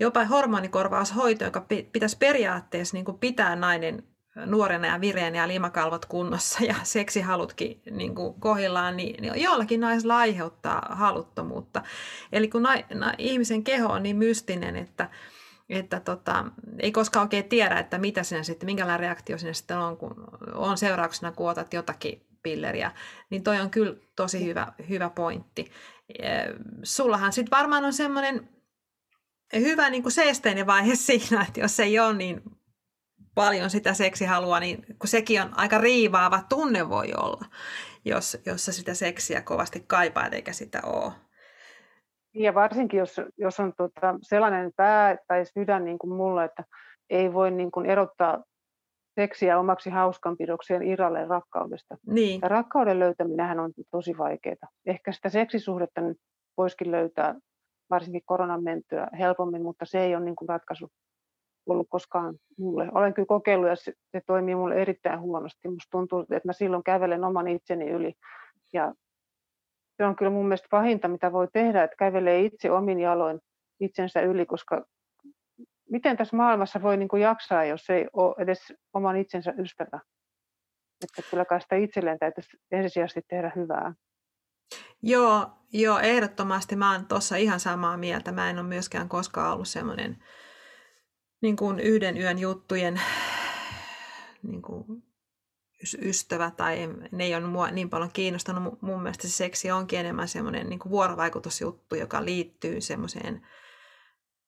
[0.00, 4.02] jopa hormonikorvaushoito, joka pitäisi periaatteessa niin kuin pitää nainen
[4.46, 10.16] nuorena ja vireänä ja limakalvot kunnossa ja seksihalutkin niin kuin kohillaan, niin, niin jollakin naisilla
[10.16, 11.82] aiheuttaa haluttomuutta.
[12.32, 15.10] Eli kun na, na, ihmisen keho on niin mystinen, että,
[15.68, 16.44] että tota,
[16.78, 20.24] ei koskaan oikein tiedä, että mitä sinä sitten, minkälainen reaktio sinne sitten on, kun
[20.54, 22.92] on seurauksena, kun otat jotakin pilleriä,
[23.30, 25.70] niin toi on kyllä tosi hyvä, hyvä pointti.
[26.82, 28.48] Sullahan sitten varmaan on semmoinen
[29.54, 32.42] hyvä niin kuin seesteinen vaihe siinä, että jos ei ole niin
[33.38, 37.44] paljon sitä seksihalua, niin kun sekin on aika riivaava tunne voi olla,
[38.04, 41.12] jos, jos sä sitä seksiä kovasti kaipaat eikä sitä ole.
[42.34, 46.64] Ja varsinkin, jos, jos on tota sellainen pää tai sydän niin kuin mulla, että
[47.10, 48.44] ei voi niin kuin erottaa
[49.20, 51.96] seksiä omaksi hauskanpidokseen irralle rakkaudesta.
[52.06, 52.40] Niin.
[52.42, 54.68] Ja rakkauden löytäminen on tosi vaikeaa.
[54.86, 56.00] Ehkä sitä seksisuhdetta
[56.56, 57.34] voisikin löytää
[57.90, 60.88] varsinkin koronan mentyä helpommin, mutta se ei ole niin kuin ratkaisu
[61.72, 62.88] ollut koskaan mulle.
[62.94, 65.68] Olen kyllä kokeillut ja se, se toimii mulle erittäin huonosti.
[65.68, 68.14] Musta tuntuu, että mä silloin kävelen oman itseni yli.
[68.72, 68.94] Ja
[69.96, 73.40] se on kyllä mun mielestä pahinta, mitä voi tehdä, että kävelee itse omin jaloin
[73.80, 74.84] itsensä yli, koska
[75.90, 80.00] miten tässä maailmassa voi niin kuin jaksaa, jos ei ole edes oman itsensä ystävä?
[81.04, 83.94] Että kyllä kai sitä itselleen täytyisi ensisijaisesti tehdä hyvää.
[85.02, 86.76] Joo, joo ehdottomasti.
[86.76, 88.32] Mä oon tuossa ihan samaa mieltä.
[88.32, 90.16] Mä en ole myöskään koskaan ollut semmoinen
[91.40, 93.00] niin kuin yhden yön juttujen
[94.42, 95.02] niin kuin
[96.02, 96.78] ystävä tai
[97.12, 98.82] ne ei ole mua niin paljon kiinnostanut.
[98.82, 103.46] Mun mielestä se seksi onkin enemmän semmoinen niin kuin vuorovaikutusjuttu, joka liittyy semmoiseen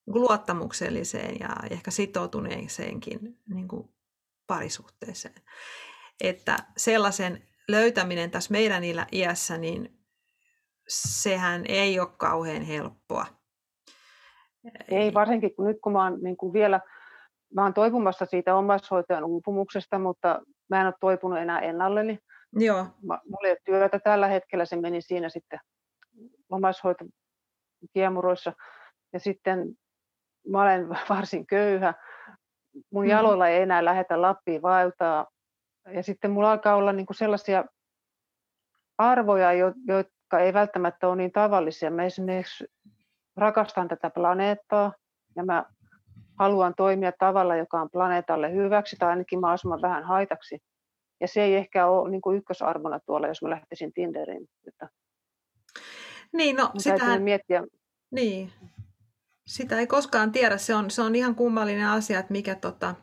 [0.07, 3.89] luottamukselliseen ja ehkä sitoutuneeseenkin niin kuin
[4.47, 5.43] parisuhteeseen.
[6.21, 10.01] Että sellaisen löytäminen tässä meidän iässä, niin
[10.89, 13.27] sehän ei ole kauhean helppoa.
[14.89, 16.81] Ei, varsinkin kun nyt kun mä oon niin kuin vielä,
[17.55, 22.19] mä oon toipumassa siitä omaishoitajan uupumuksesta, mutta mä en ole toipunut enää ennalleni.
[22.53, 22.83] Joo.
[22.83, 25.61] Mä, mulla ei ole työtä tällä hetkellä, se meni siinä sitten
[26.51, 28.53] omaishoitokiemuroissa.
[29.13, 29.75] Ja sitten
[30.49, 31.95] mä olen varsin köyhä.
[32.93, 33.11] Mun mm.
[33.11, 35.27] jaloilla ei enää lähetä Lappiin vaeltaa.
[35.95, 37.65] Ja sitten mulla alkaa olla niin kuin sellaisia
[38.99, 39.53] arvoja,
[39.87, 41.91] jotka ei välttämättä ole niin tavallisia.
[41.91, 42.65] Mä esimerkiksi
[43.41, 44.93] rakastan tätä planeettaa
[45.37, 45.65] ja mä
[46.39, 50.59] haluan toimia tavalla, joka on planeetalle hyväksi tai ainakin mahdollisimman vähän haitaksi.
[51.21, 54.49] Ja se ei ehkä ole niin kuin ykkösarvona tuolla, jos mä lähtisin Tinderiin.
[54.69, 54.89] Että
[56.33, 57.23] niin, no sitähän...
[57.23, 57.65] miettiä.
[58.11, 58.53] Niin.
[59.47, 60.57] Sitä ei koskaan tiedä.
[60.57, 62.95] Se on, se on ihan kummallinen asia, että mikä tota,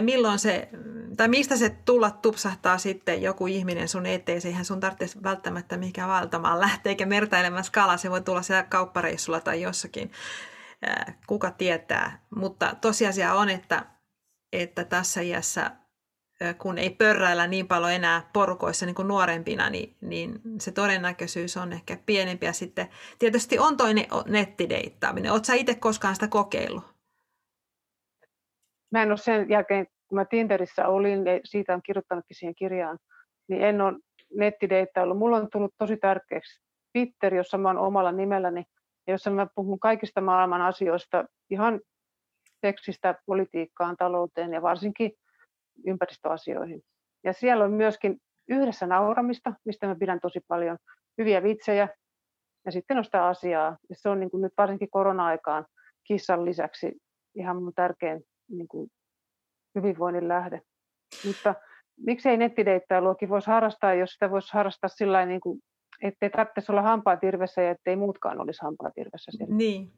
[0.00, 0.68] milloin se,
[1.16, 4.40] tai mistä se tulla tupsahtaa sitten joku ihminen sun eteen.
[4.44, 7.96] Eihän sun tarvitse välttämättä mihinkään valtamaan lähteä eikä mertailemaan skala.
[7.96, 10.12] Se voi tulla siellä kauppareissulla tai jossakin.
[11.26, 12.24] Kuka tietää.
[12.36, 13.86] Mutta tosiasia on, että,
[14.52, 15.70] että tässä iässä
[16.58, 21.72] kun ei pörräillä niin paljon enää porukoissa niin kuin nuorempina, niin, niin se todennäköisyys on
[21.72, 22.46] ehkä pienempi.
[22.46, 25.32] Ja sitten tietysti on toinen nettideittaaminen.
[25.32, 26.93] Oletko itse koskaan sitä kokeillut?
[28.94, 32.98] Mä en ole sen jälkeen, kun mä Tinderissä olin, ja siitä on kirjoittanutkin siihen kirjaan,
[33.48, 33.98] niin en ole
[34.36, 35.14] nettideittailu.
[35.14, 36.60] Mulla on tullut tosi tärkeäksi
[36.92, 38.64] Twitter, jossa mä oon omalla nimelläni,
[39.06, 41.80] ja jossa mä puhun kaikista maailman asioista, ihan
[42.60, 45.12] tekstistä politiikkaan, talouteen ja varsinkin
[45.86, 46.82] ympäristöasioihin.
[47.24, 50.78] Ja siellä on myöskin yhdessä nauramista, mistä mä pidän tosi paljon,
[51.18, 51.88] hyviä vitsejä,
[52.66, 53.76] ja sitten on sitä asiaa.
[53.90, 55.66] Ja se on niin kuin nyt varsinkin korona-aikaan
[56.04, 56.92] kissan lisäksi
[57.34, 58.90] ihan mun tärkein niin kuin
[59.74, 60.60] hyvinvoinnin lähde.
[61.26, 61.54] Mutta
[61.96, 65.40] miksei nettideittailuakin voisi harrastaa, jos sitä voisi harrastaa sillä niin
[66.02, 69.54] ettei tarvitsisi olla hampaatirvessä ja ettei muutkaan olisi hampaatirvessä siellä.
[69.54, 69.92] Niin.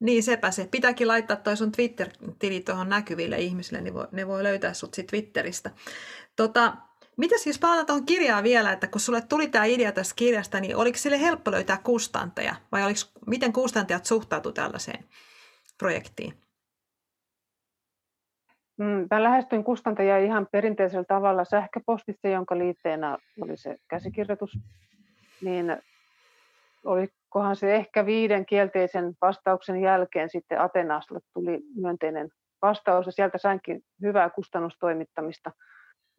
[0.00, 0.68] Niin, sepä se.
[0.70, 5.06] Pitääkin laittaa toi sun Twitter-tili tuohon näkyville ihmisille, niin voi, ne voi löytää sut sit
[5.06, 5.70] Twitteristä.
[6.36, 6.76] Tota,
[7.16, 10.76] mitäs jos palataan tuohon kirjaan vielä, että kun sulle tuli tämä idea tästä kirjasta, niin
[10.76, 12.54] oliko sille helppo löytää kustantaja?
[12.72, 15.04] Vai oliko, miten kustantajat suhtautu tällaiseen
[15.78, 16.43] projektiin?
[18.78, 24.58] Mm, mä lähestyin kustantajia ihan perinteisellä tavalla sähköpostitse, jonka liitteenä oli se käsikirjoitus.
[25.42, 25.76] Niin
[26.84, 32.28] olikohan se ehkä viiden kielteisen vastauksen jälkeen sitten Atenasta tuli myönteinen
[32.62, 35.50] vastaus ja sieltä sainkin hyvää kustannustoimittamista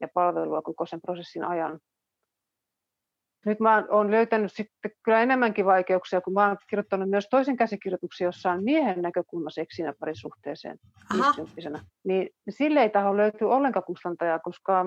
[0.02, 1.80] ja palvelua koko sen prosessin ajan
[3.46, 8.26] nyt mä oon löytänyt sitten kyllä enemmänkin vaikeuksia, kun mä oon kirjoittanut myös toisen käsikirjoituksen,
[8.26, 10.78] jossa on miehen näkökulma seksinä parisuhteeseen
[12.04, 14.86] Niin sille ei taho löytyy ollenkaan kustantajaa, koska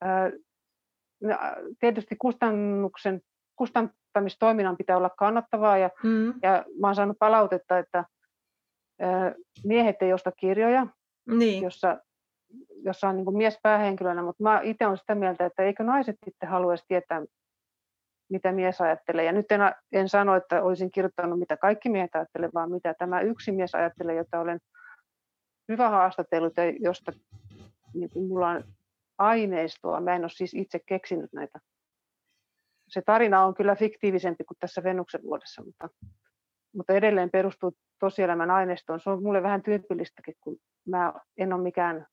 [0.00, 0.30] ää,
[1.78, 3.20] tietysti kustannuksen,
[3.56, 6.34] kustantamistoiminnan pitää olla kannattavaa ja, mm.
[6.42, 8.04] ja mä oon saanut palautetta, että
[9.00, 10.86] ää, miehet ei osta kirjoja,
[11.26, 11.62] niin.
[11.62, 11.98] jossa
[12.84, 16.48] jossa on niin mies päähenkilönä, mutta mä itse olen sitä mieltä, että eikö naiset sitten
[16.48, 17.22] haluaisi tietää,
[18.30, 19.24] mitä mies ajattelee.
[19.24, 19.60] Ja nyt en,
[19.92, 24.14] en sano, että olisin kirjoittanut, mitä kaikki miehet ajattelevat, vaan mitä tämä yksi mies ajattelee,
[24.14, 24.60] jota olen
[25.68, 27.12] hyvä haastatellut ja josta
[27.94, 28.64] niin kuin mulla on
[29.18, 30.00] aineistoa.
[30.00, 31.58] Mä en ole siis itse keksinyt näitä.
[32.88, 35.88] Se tarina on kyllä fiktiivisempi kuin tässä Venuksen vuodessa, mutta
[36.72, 39.00] mutta edelleen perustuu tosielämän aineistoon.
[39.00, 40.56] Se on mulle vähän tyypillistäkin, kun
[40.88, 42.06] mä en ole mikään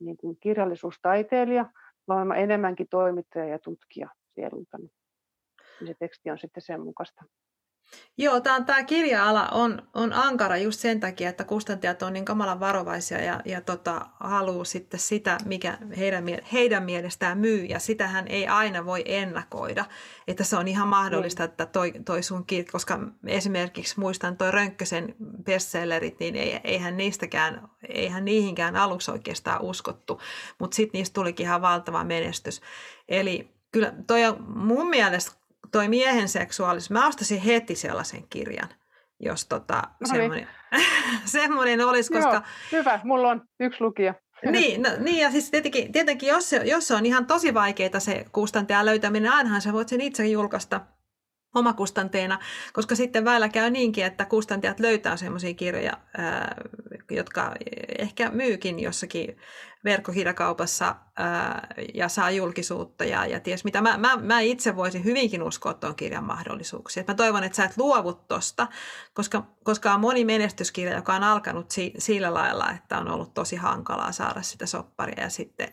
[0.00, 1.70] niin kuin kirjallisuustaiteilija,
[2.08, 4.90] vaan mä enemmänkin toimittaja ja tutkija sielultani.
[5.84, 7.24] Se teksti on sitten sen mukaista.
[8.18, 12.60] Joo, tämä, tämä kirja-ala on, on ankara just sen takia, että kustantajat on niin kamalan
[12.60, 17.64] varovaisia ja, ja tota, haluaa sitten sitä, mikä heidän, heidän mielestään myy.
[17.64, 19.84] Ja sitähän ei aina voi ennakoida,
[20.28, 21.44] että se on ihan mahdollista, mm.
[21.44, 27.68] että toi, toi sun kirja, koska esimerkiksi muistan toi Rönkkösen bestsellerit, niin ei, eihän niistäkään,
[27.88, 30.20] eihän niihinkään aluksi oikeastaan uskottu,
[30.58, 32.60] mutta sitten niistä tulikin ihan valtava menestys.
[33.08, 38.68] Eli kyllä toi on mun mielestä toi miehen seksuaalisuus, mä ostasin heti sellaisen kirjan,
[39.20, 40.08] jos tota, no niin.
[40.08, 40.48] semmoinen,
[41.24, 42.32] semmoinen olisi, koska...
[42.32, 44.14] Joo, hyvä, mulla on yksi lukija.
[44.50, 48.00] Niin, no, niin ja siis tietenkin, tietenkin jos, se, jos se on ihan tosi vaikeaa
[48.00, 50.80] se kustantajan löytäminen, ainahan sä voit sen itse julkaista
[51.56, 52.38] omakustanteena,
[52.72, 55.92] koska sitten väillä käy niinkin, että kustantajat löytää sellaisia kirjoja,
[57.10, 57.54] jotka
[57.98, 59.36] ehkä myykin jossakin
[59.84, 60.96] verkkokirjakaupassa
[61.94, 63.80] ja saa julkisuutta ja, ja ties mitä.
[63.80, 67.04] Mä, mä, mä itse voisin hyvinkin uskoa tuon kirjan mahdollisuuksia.
[67.08, 68.66] Mä toivon, että sä et luovu tosta,
[69.14, 73.56] koska, koska on moni menestyskirja, joka on alkanut si, sillä lailla, että on ollut tosi
[73.56, 75.68] hankalaa saada sitä sopparia ja sitten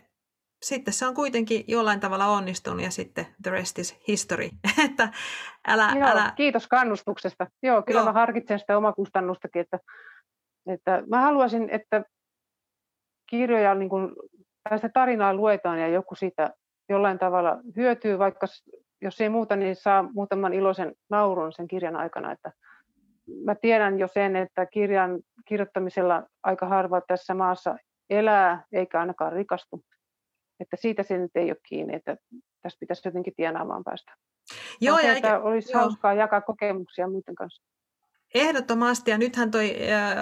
[0.63, 4.49] sitten se on kuitenkin jollain tavalla onnistunut ja sitten the rest is history.
[4.89, 5.09] että
[5.67, 6.33] älä, Joo, älä...
[6.35, 7.47] Kiitos kannustuksesta.
[7.63, 8.05] Joo, kyllä Joo.
[8.05, 9.79] mä harkitsen sitä omakustannustakin, että,
[10.67, 12.03] että mä haluaisin, että
[13.29, 14.11] kirjoja, niin kuin,
[14.75, 16.53] sitä tarinaa luetaan ja joku siitä
[16.89, 18.47] jollain tavalla hyötyy, vaikka
[19.01, 22.31] jos ei muuta, niin saa muutaman iloisen naurun sen kirjan aikana.
[22.31, 22.51] Että
[23.45, 27.77] mä tiedän jo sen, että kirjan kirjoittamisella aika harva tässä maassa
[28.09, 29.83] elää eikä ainakaan rikastu.
[30.59, 32.17] Että siitä se nyt ei ole kiinni, että
[32.61, 34.13] tässä pitäisi jotenkin tienaamaan päästä.
[34.81, 35.81] Joo, ja eikä, olisi joo.
[35.81, 37.63] hauskaa jakaa kokemuksia muiden kanssa.
[38.33, 39.75] Ehdottomasti, ja nythän toi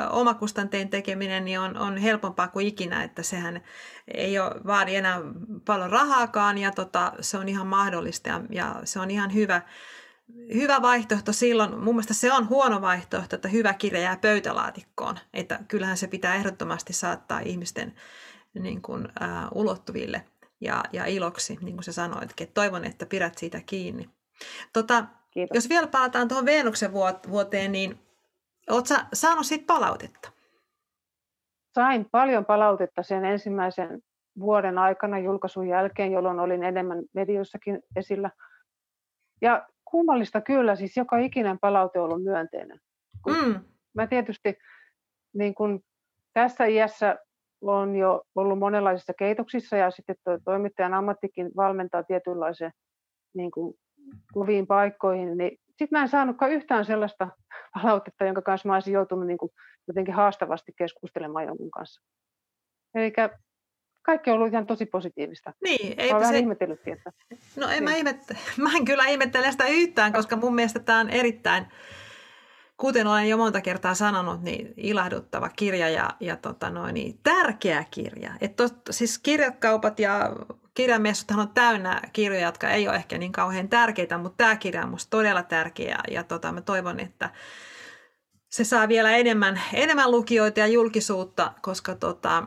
[0.10, 3.62] omakustanteen tekeminen niin on, on helpompaa kuin ikinä, että sehän
[4.08, 5.20] ei ole, vaadi enää
[5.66, 9.62] paljon rahaakaan, ja tota, se on ihan mahdollista, ja, ja se on ihan hyvä,
[10.54, 11.80] hyvä vaihtoehto silloin.
[11.80, 16.36] Mun mielestä se on huono vaihtoehto, että hyvä kirja jää pöytälaatikkoon, että kyllähän se pitää
[16.36, 17.94] ehdottomasti saattaa ihmisten
[18.60, 20.26] niin kuin, ää, ulottuville
[20.62, 22.48] ja, ja iloksi, niin kuin sä sanoitkin.
[22.48, 24.10] Et toivon, että pidät siitä kiinni.
[24.74, 25.06] Tota,
[25.54, 26.92] jos vielä palataan tuohon Veenuksen
[27.30, 28.00] vuoteen, niin
[28.70, 30.32] oletko saanut siitä palautetta?
[31.76, 34.02] Sain paljon palautetta sen ensimmäisen
[34.40, 38.32] vuoden aikana julkaisun jälkeen, jolloin olin enemmän medioissakin esillä.
[39.42, 42.80] Ja kummallista kyllä, siis joka ikinen palaute on ollut myönteinen.
[43.28, 43.60] Mm.
[43.94, 44.58] Mä tietysti
[45.34, 45.82] niin kun
[46.34, 47.18] tässä iässä
[47.62, 52.72] on jo ollut monenlaisissa keitoksissa ja sitten tuo toimittajan ammattikin valmentaa tietynlaiseen
[53.36, 53.74] niin kuin
[54.34, 57.28] koviin paikkoihin, niin sitten mä en saanutkaan yhtään sellaista
[57.74, 59.52] palautetta, jonka kanssa mä olisin joutunut niin kuin
[59.88, 62.02] jotenkin haastavasti keskustelemaan jonkun kanssa.
[62.96, 63.14] Eli
[64.02, 65.54] kaikki on ollut ihan tosi positiivista.
[65.64, 66.40] Niin, mä se...
[66.40, 67.12] ihmetellyt että...
[67.56, 67.84] No en niin.
[67.84, 68.38] mä, ihmette...
[68.64, 71.66] mä en kyllä ihmettele sitä yhtään, koska mun mielestä tämä on erittäin,
[72.82, 77.86] kuten olen jo monta kertaa sanonut, niin ilahduttava kirja ja, ja tota noin, niin tärkeä
[77.92, 78.34] kirja.
[78.42, 80.36] Et tos, siis kirjakaupat ja
[80.74, 84.88] kirjamessuthan on täynnä kirjoja, jotka ei ole ehkä niin kauhean tärkeitä, mutta tämä kirja on
[84.88, 87.30] minusta todella tärkeä ja tota, mä toivon, että
[88.50, 92.44] se saa vielä enemmän, enemmän lukijoita ja julkisuutta, koska tota,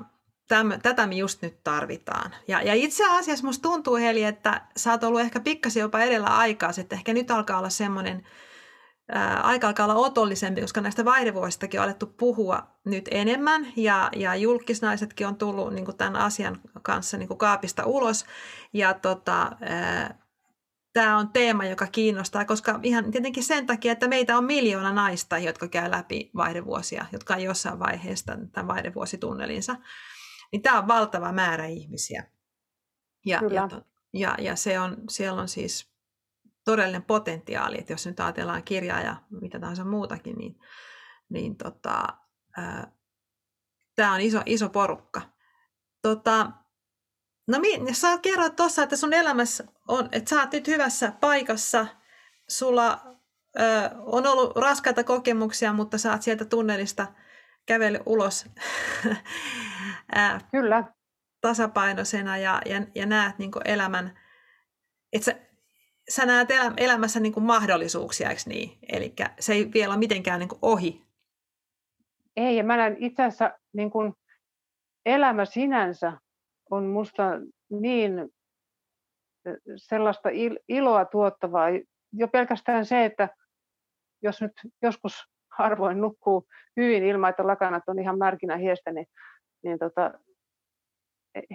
[0.48, 2.34] täm, tätä me just nyt tarvitaan.
[2.48, 6.26] Ja, ja itse asiassa musta tuntuu, Heli, että sä oot ollut ehkä pikkasen jopa edellä
[6.26, 8.22] aikaa, että ehkä nyt alkaa olla semmoinen–
[9.42, 15.26] aika alkaa olla otollisempi, koska näistä vaihdevuosistakin on alettu puhua nyt enemmän ja, ja julkisnaisetkin
[15.26, 18.24] on tullut niin kuin tämän asian kanssa niin kuin kaapista ulos.
[18.72, 19.56] Ja tota,
[20.92, 25.38] tämä on teema, joka kiinnostaa, koska ihan tietenkin sen takia, että meitä on miljoona naista,
[25.38, 29.76] jotka käy läpi vaihdevuosia, jotka on jossain vaiheessa tämän vaihdevuositunnelinsa.
[30.52, 32.24] Niin tämä on valtava määrä ihmisiä.
[33.26, 33.68] Ja, ja,
[34.12, 35.93] ja, ja se on, siellä on siis
[36.64, 40.58] todellinen potentiaali, että jos nyt ajatellaan kirjaa ja mitä tahansa muutakin, niin,
[41.28, 42.06] niin tota,
[43.96, 45.22] tämä on iso, iso porukka.
[46.02, 46.50] Tota,
[47.48, 47.58] no
[47.92, 51.86] sä kerroit tuossa, että sun elämässä on, että sä oot nyt hyvässä paikassa,
[52.48, 53.00] sulla
[53.60, 57.06] ö, on ollut raskaita kokemuksia, mutta sä oot sieltä tunnelista
[57.66, 58.46] kävely ulos
[60.50, 60.84] Kyllä.
[61.40, 64.18] tasapainoisena ja, ja, ja näet niin elämän,
[65.12, 65.36] että sä
[66.08, 68.78] sä näet elämässä niin kuin mahdollisuuksia, eikö niin?
[68.88, 71.04] Eli se ei vielä ole mitenkään niin kuin ohi.
[72.36, 74.12] Ei, ja mä näen itse asiassa niin kuin
[75.06, 76.12] elämä sinänsä
[76.70, 77.22] on musta
[77.70, 78.12] niin
[79.76, 80.28] sellaista
[80.68, 81.68] iloa tuottavaa.
[82.12, 83.28] Jo pelkästään se, että,
[84.22, 84.52] jos nyt
[84.82, 85.24] joskus
[85.58, 86.46] harvoin nukkuu
[86.76, 89.06] hyvin ilman, että lakanat on ihan märkinä hiestä, niin,
[89.64, 90.14] niin tota,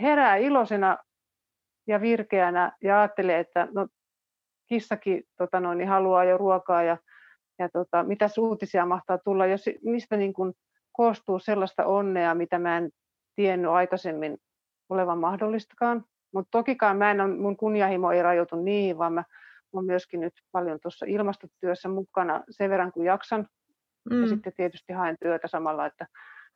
[0.02, 0.98] herää iloisena
[1.88, 3.88] ja virkeänä ja ajattelee, että no,
[4.70, 6.98] kissakin tota noin, niin haluaa jo ruokaa ja,
[7.60, 10.54] ja tota, mitä uutisia mahtaa tulla, jos mistä niin kuin
[10.92, 12.90] koostuu sellaista onnea, mitä mä en
[13.36, 14.38] tiennyt aikaisemmin
[14.90, 16.06] olevan mahdollistakaan.
[16.34, 19.24] Mutta tokikaan mä en ole, mun kunnianhimo ei rajoitu niihin, vaan mä
[19.74, 23.48] olen myöskin nyt paljon tuossa ilmastotyössä mukana sen verran kuin jaksan.
[24.10, 24.22] Mm.
[24.22, 26.08] Ja sitten tietysti haen työtä samalla, että,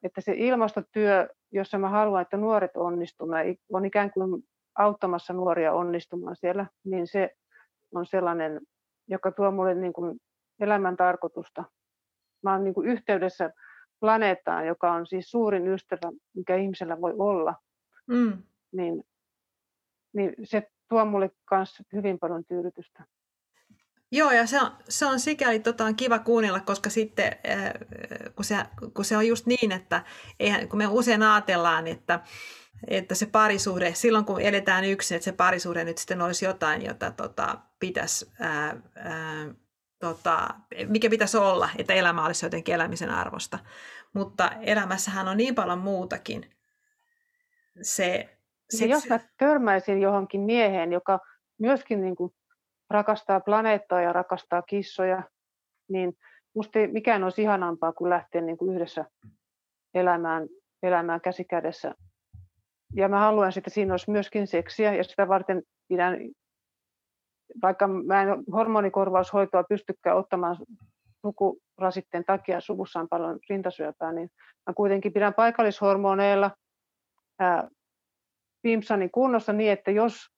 [0.04, 4.44] että se ilmastotyö, jossa mä haluan, että nuoret onnistumaan, on ikään kuin
[4.78, 7.30] auttamassa nuoria onnistumaan siellä, niin se
[7.96, 8.62] on sellainen,
[9.08, 10.20] joka tuo mulle niin kuin
[10.60, 11.64] elämän tarkoitusta.
[12.44, 13.52] Mä olen niin kuin yhteydessä
[14.00, 17.56] planeettaan, joka on siis suurin ystävä, mikä ihmisellä voi olla.
[18.08, 18.44] Mm.
[18.72, 19.04] Niin,
[20.14, 23.06] niin se tuo mulle myös hyvin paljon tyydytystä.
[24.14, 27.74] Joo, ja se on, se on sikäli tota, on kiva kuunnella, koska sitten äh,
[28.36, 28.56] kun, se,
[28.94, 30.04] kun se on just niin, että
[30.40, 32.20] eihän, kun me usein ajatellaan, että,
[32.88, 37.12] että se parisuhde, silloin kun eletään yksin, että se parisuhde nyt sitten olisi jotain, jota
[37.12, 39.54] tota, pitäisi, ää, ää,
[40.00, 40.48] tota,
[40.88, 43.60] mikä pitäisi olla, että elämä olisi jotenkin elämisen arvosta.
[44.14, 46.50] Mutta elämässähän on niin paljon muutakin.
[47.82, 48.38] Se,
[48.70, 51.20] se, jos mä törmäisin johonkin mieheen, joka
[51.58, 52.34] myöskin niin kuin
[52.94, 55.24] rakastaa planeettaa ja rakastaa kissoja,
[55.90, 56.14] niin
[56.56, 59.06] musta ei mikään olisi ihanampaa kuin lähteä niin kuin yhdessä
[59.94, 60.48] elämään,
[60.84, 61.96] elämään käsi kädessä.
[62.96, 66.18] Ja mä haluan, että siinä olisi myöskin seksiä ja sitä varten pidän,
[67.62, 70.58] vaikka mä en hormonikorvaushoitoa pystykään ottamaan
[71.22, 74.30] sukurasitteen takia, suvussa on paljon rintasyöpää, niin
[74.68, 76.52] mä kuitenkin pidän paikallishormoneilla
[77.40, 77.70] ää,
[78.62, 80.33] Pimpsani kunnossa niin, että jos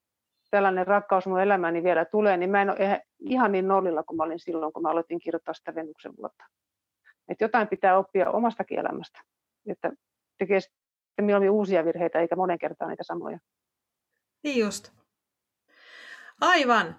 [0.55, 4.23] tällainen rakkaus mun elämääni vielä tulee, niin mä en ole ihan niin nollilla kuin mä
[4.23, 6.45] olin silloin, kun mä aloitin kirjoittaa sitä Venuksen vuotta.
[7.29, 9.19] Että jotain pitää oppia omastakin elämästä,
[9.67, 9.91] että
[10.37, 13.39] tekee sitten mieluummin uusia virheitä eikä monen kertaan niitä samoja.
[14.43, 14.91] Niin just.
[16.41, 16.95] Aivan.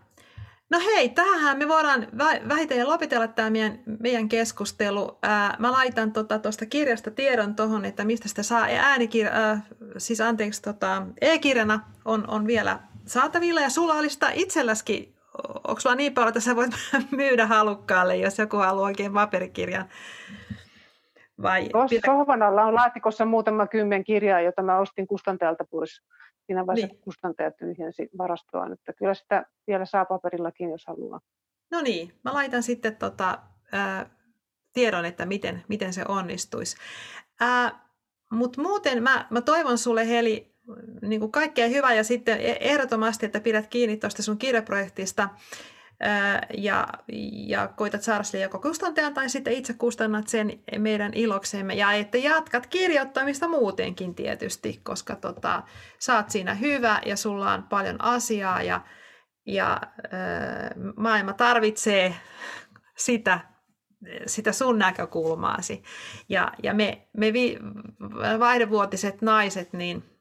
[0.71, 2.07] No hei, tähän me voidaan
[2.49, 5.19] vähitellen lopetella tämä meidän, meidän keskustelu.
[5.23, 8.67] Ää, mä laitan tuosta tota, kirjasta tiedon tuohon, että mistä sitä saa.
[8.71, 9.63] Äänikirja, äh,
[9.99, 13.61] siis anteeksi, tota, e-kirjana on, on vielä saatavilla.
[13.61, 15.15] Ja sulla olisi sitä itselläskin,
[15.69, 16.73] onko sulla niin paljon, että sä voit
[17.11, 19.89] myydä halukkaalle, jos joku haluaa oikein paperikirjan?
[21.43, 26.03] Vai Tuossa sohvan alla on laatikossa muutama kymmen kirjaa, jota mä ostin kustantajalta pois
[26.47, 27.03] siinä vaiheessa, niin.
[27.03, 28.67] kustantaja tyhjensi varastoa.
[28.73, 31.21] Että kyllä sitä vielä saa paperillakin, jos haluaa.
[31.71, 33.39] No niin, mä laitan sitten tota,
[33.73, 34.11] ää,
[34.73, 36.77] tiedon, että miten, miten se onnistuisi.
[38.31, 40.56] Mutta muuten mä, mä toivon sulle Heli
[41.03, 45.29] niin kuin kaikkea hyvää ja sitten e-, ehdottomasti, että pidät kiinni tuosta sun kirjaprojektista
[46.57, 46.89] ja,
[47.47, 52.19] ja koitat saada sille joko kustantajan tai sitten itse kustannat sen meidän iloksemme ja että
[52.19, 55.63] jatkat kirjoittamista muutenkin tietysti, koska tota,
[55.99, 58.81] saat siinä hyvä ja sulla on paljon asiaa ja,
[59.47, 62.15] ja äh, maailma tarvitsee
[62.97, 63.41] sitä,
[64.27, 65.83] sitä sun näkökulmaasi.
[66.29, 67.59] Ja, ja me, me vi,
[68.39, 70.16] vaihdevuotiset naiset, niin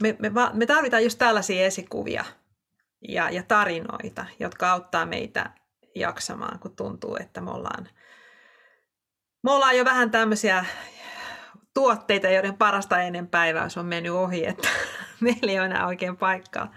[0.00, 2.24] me, me, me tarvitaan just tällaisia esikuvia–
[3.08, 5.50] ja, ja tarinoita, jotka auttaa meitä
[5.94, 7.88] jaksamaan, kun tuntuu, että me ollaan,
[9.42, 10.64] me ollaan jo vähän tämmöisiä
[11.74, 14.68] tuotteita, joiden parasta ennen päivää on mennyt ohi, että
[15.20, 16.74] meillä ei ole enää oikein paikkaa.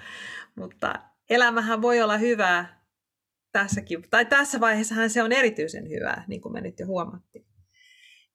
[0.56, 0.94] Mutta
[1.30, 2.82] elämähän voi olla hyvää
[3.52, 7.46] tässäkin, tai tässä vaiheessahan se on erityisen hyvää, niin kuin me nyt jo huomattiin.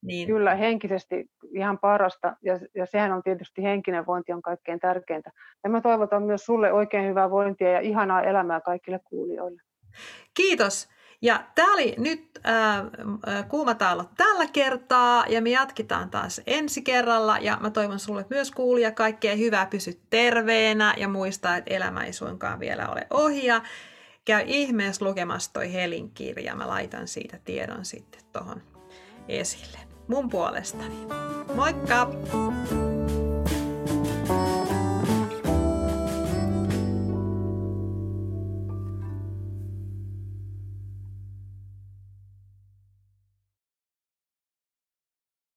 [0.06, 0.26] Niin.
[0.26, 5.30] Kyllä, henkisesti ihan parasta, ja, ja sehän on tietysti henkinen vointi on kaikkein tärkeintä.
[5.64, 9.62] Ja mä toivotan myös sulle oikein hyvää vointia ja ihanaa elämää kaikille kuulijoille.
[10.34, 10.88] Kiitos.
[11.22, 17.58] Ja tämä oli nyt äh, Kuumataalo tällä kertaa ja me jatketaan taas ensi kerralla ja
[17.60, 22.60] mä toivon sulle myös kuulia kaikkea hyvää, pysy terveenä ja muista, että elämä ei suinkaan
[22.60, 23.60] vielä ole ohi ja
[24.24, 28.62] käy ihmeessä lukemassa toi Helin kirja, mä laitan siitä tiedon sitten tuohon
[29.28, 31.06] esille mun puolestani.
[31.54, 32.08] Moikka!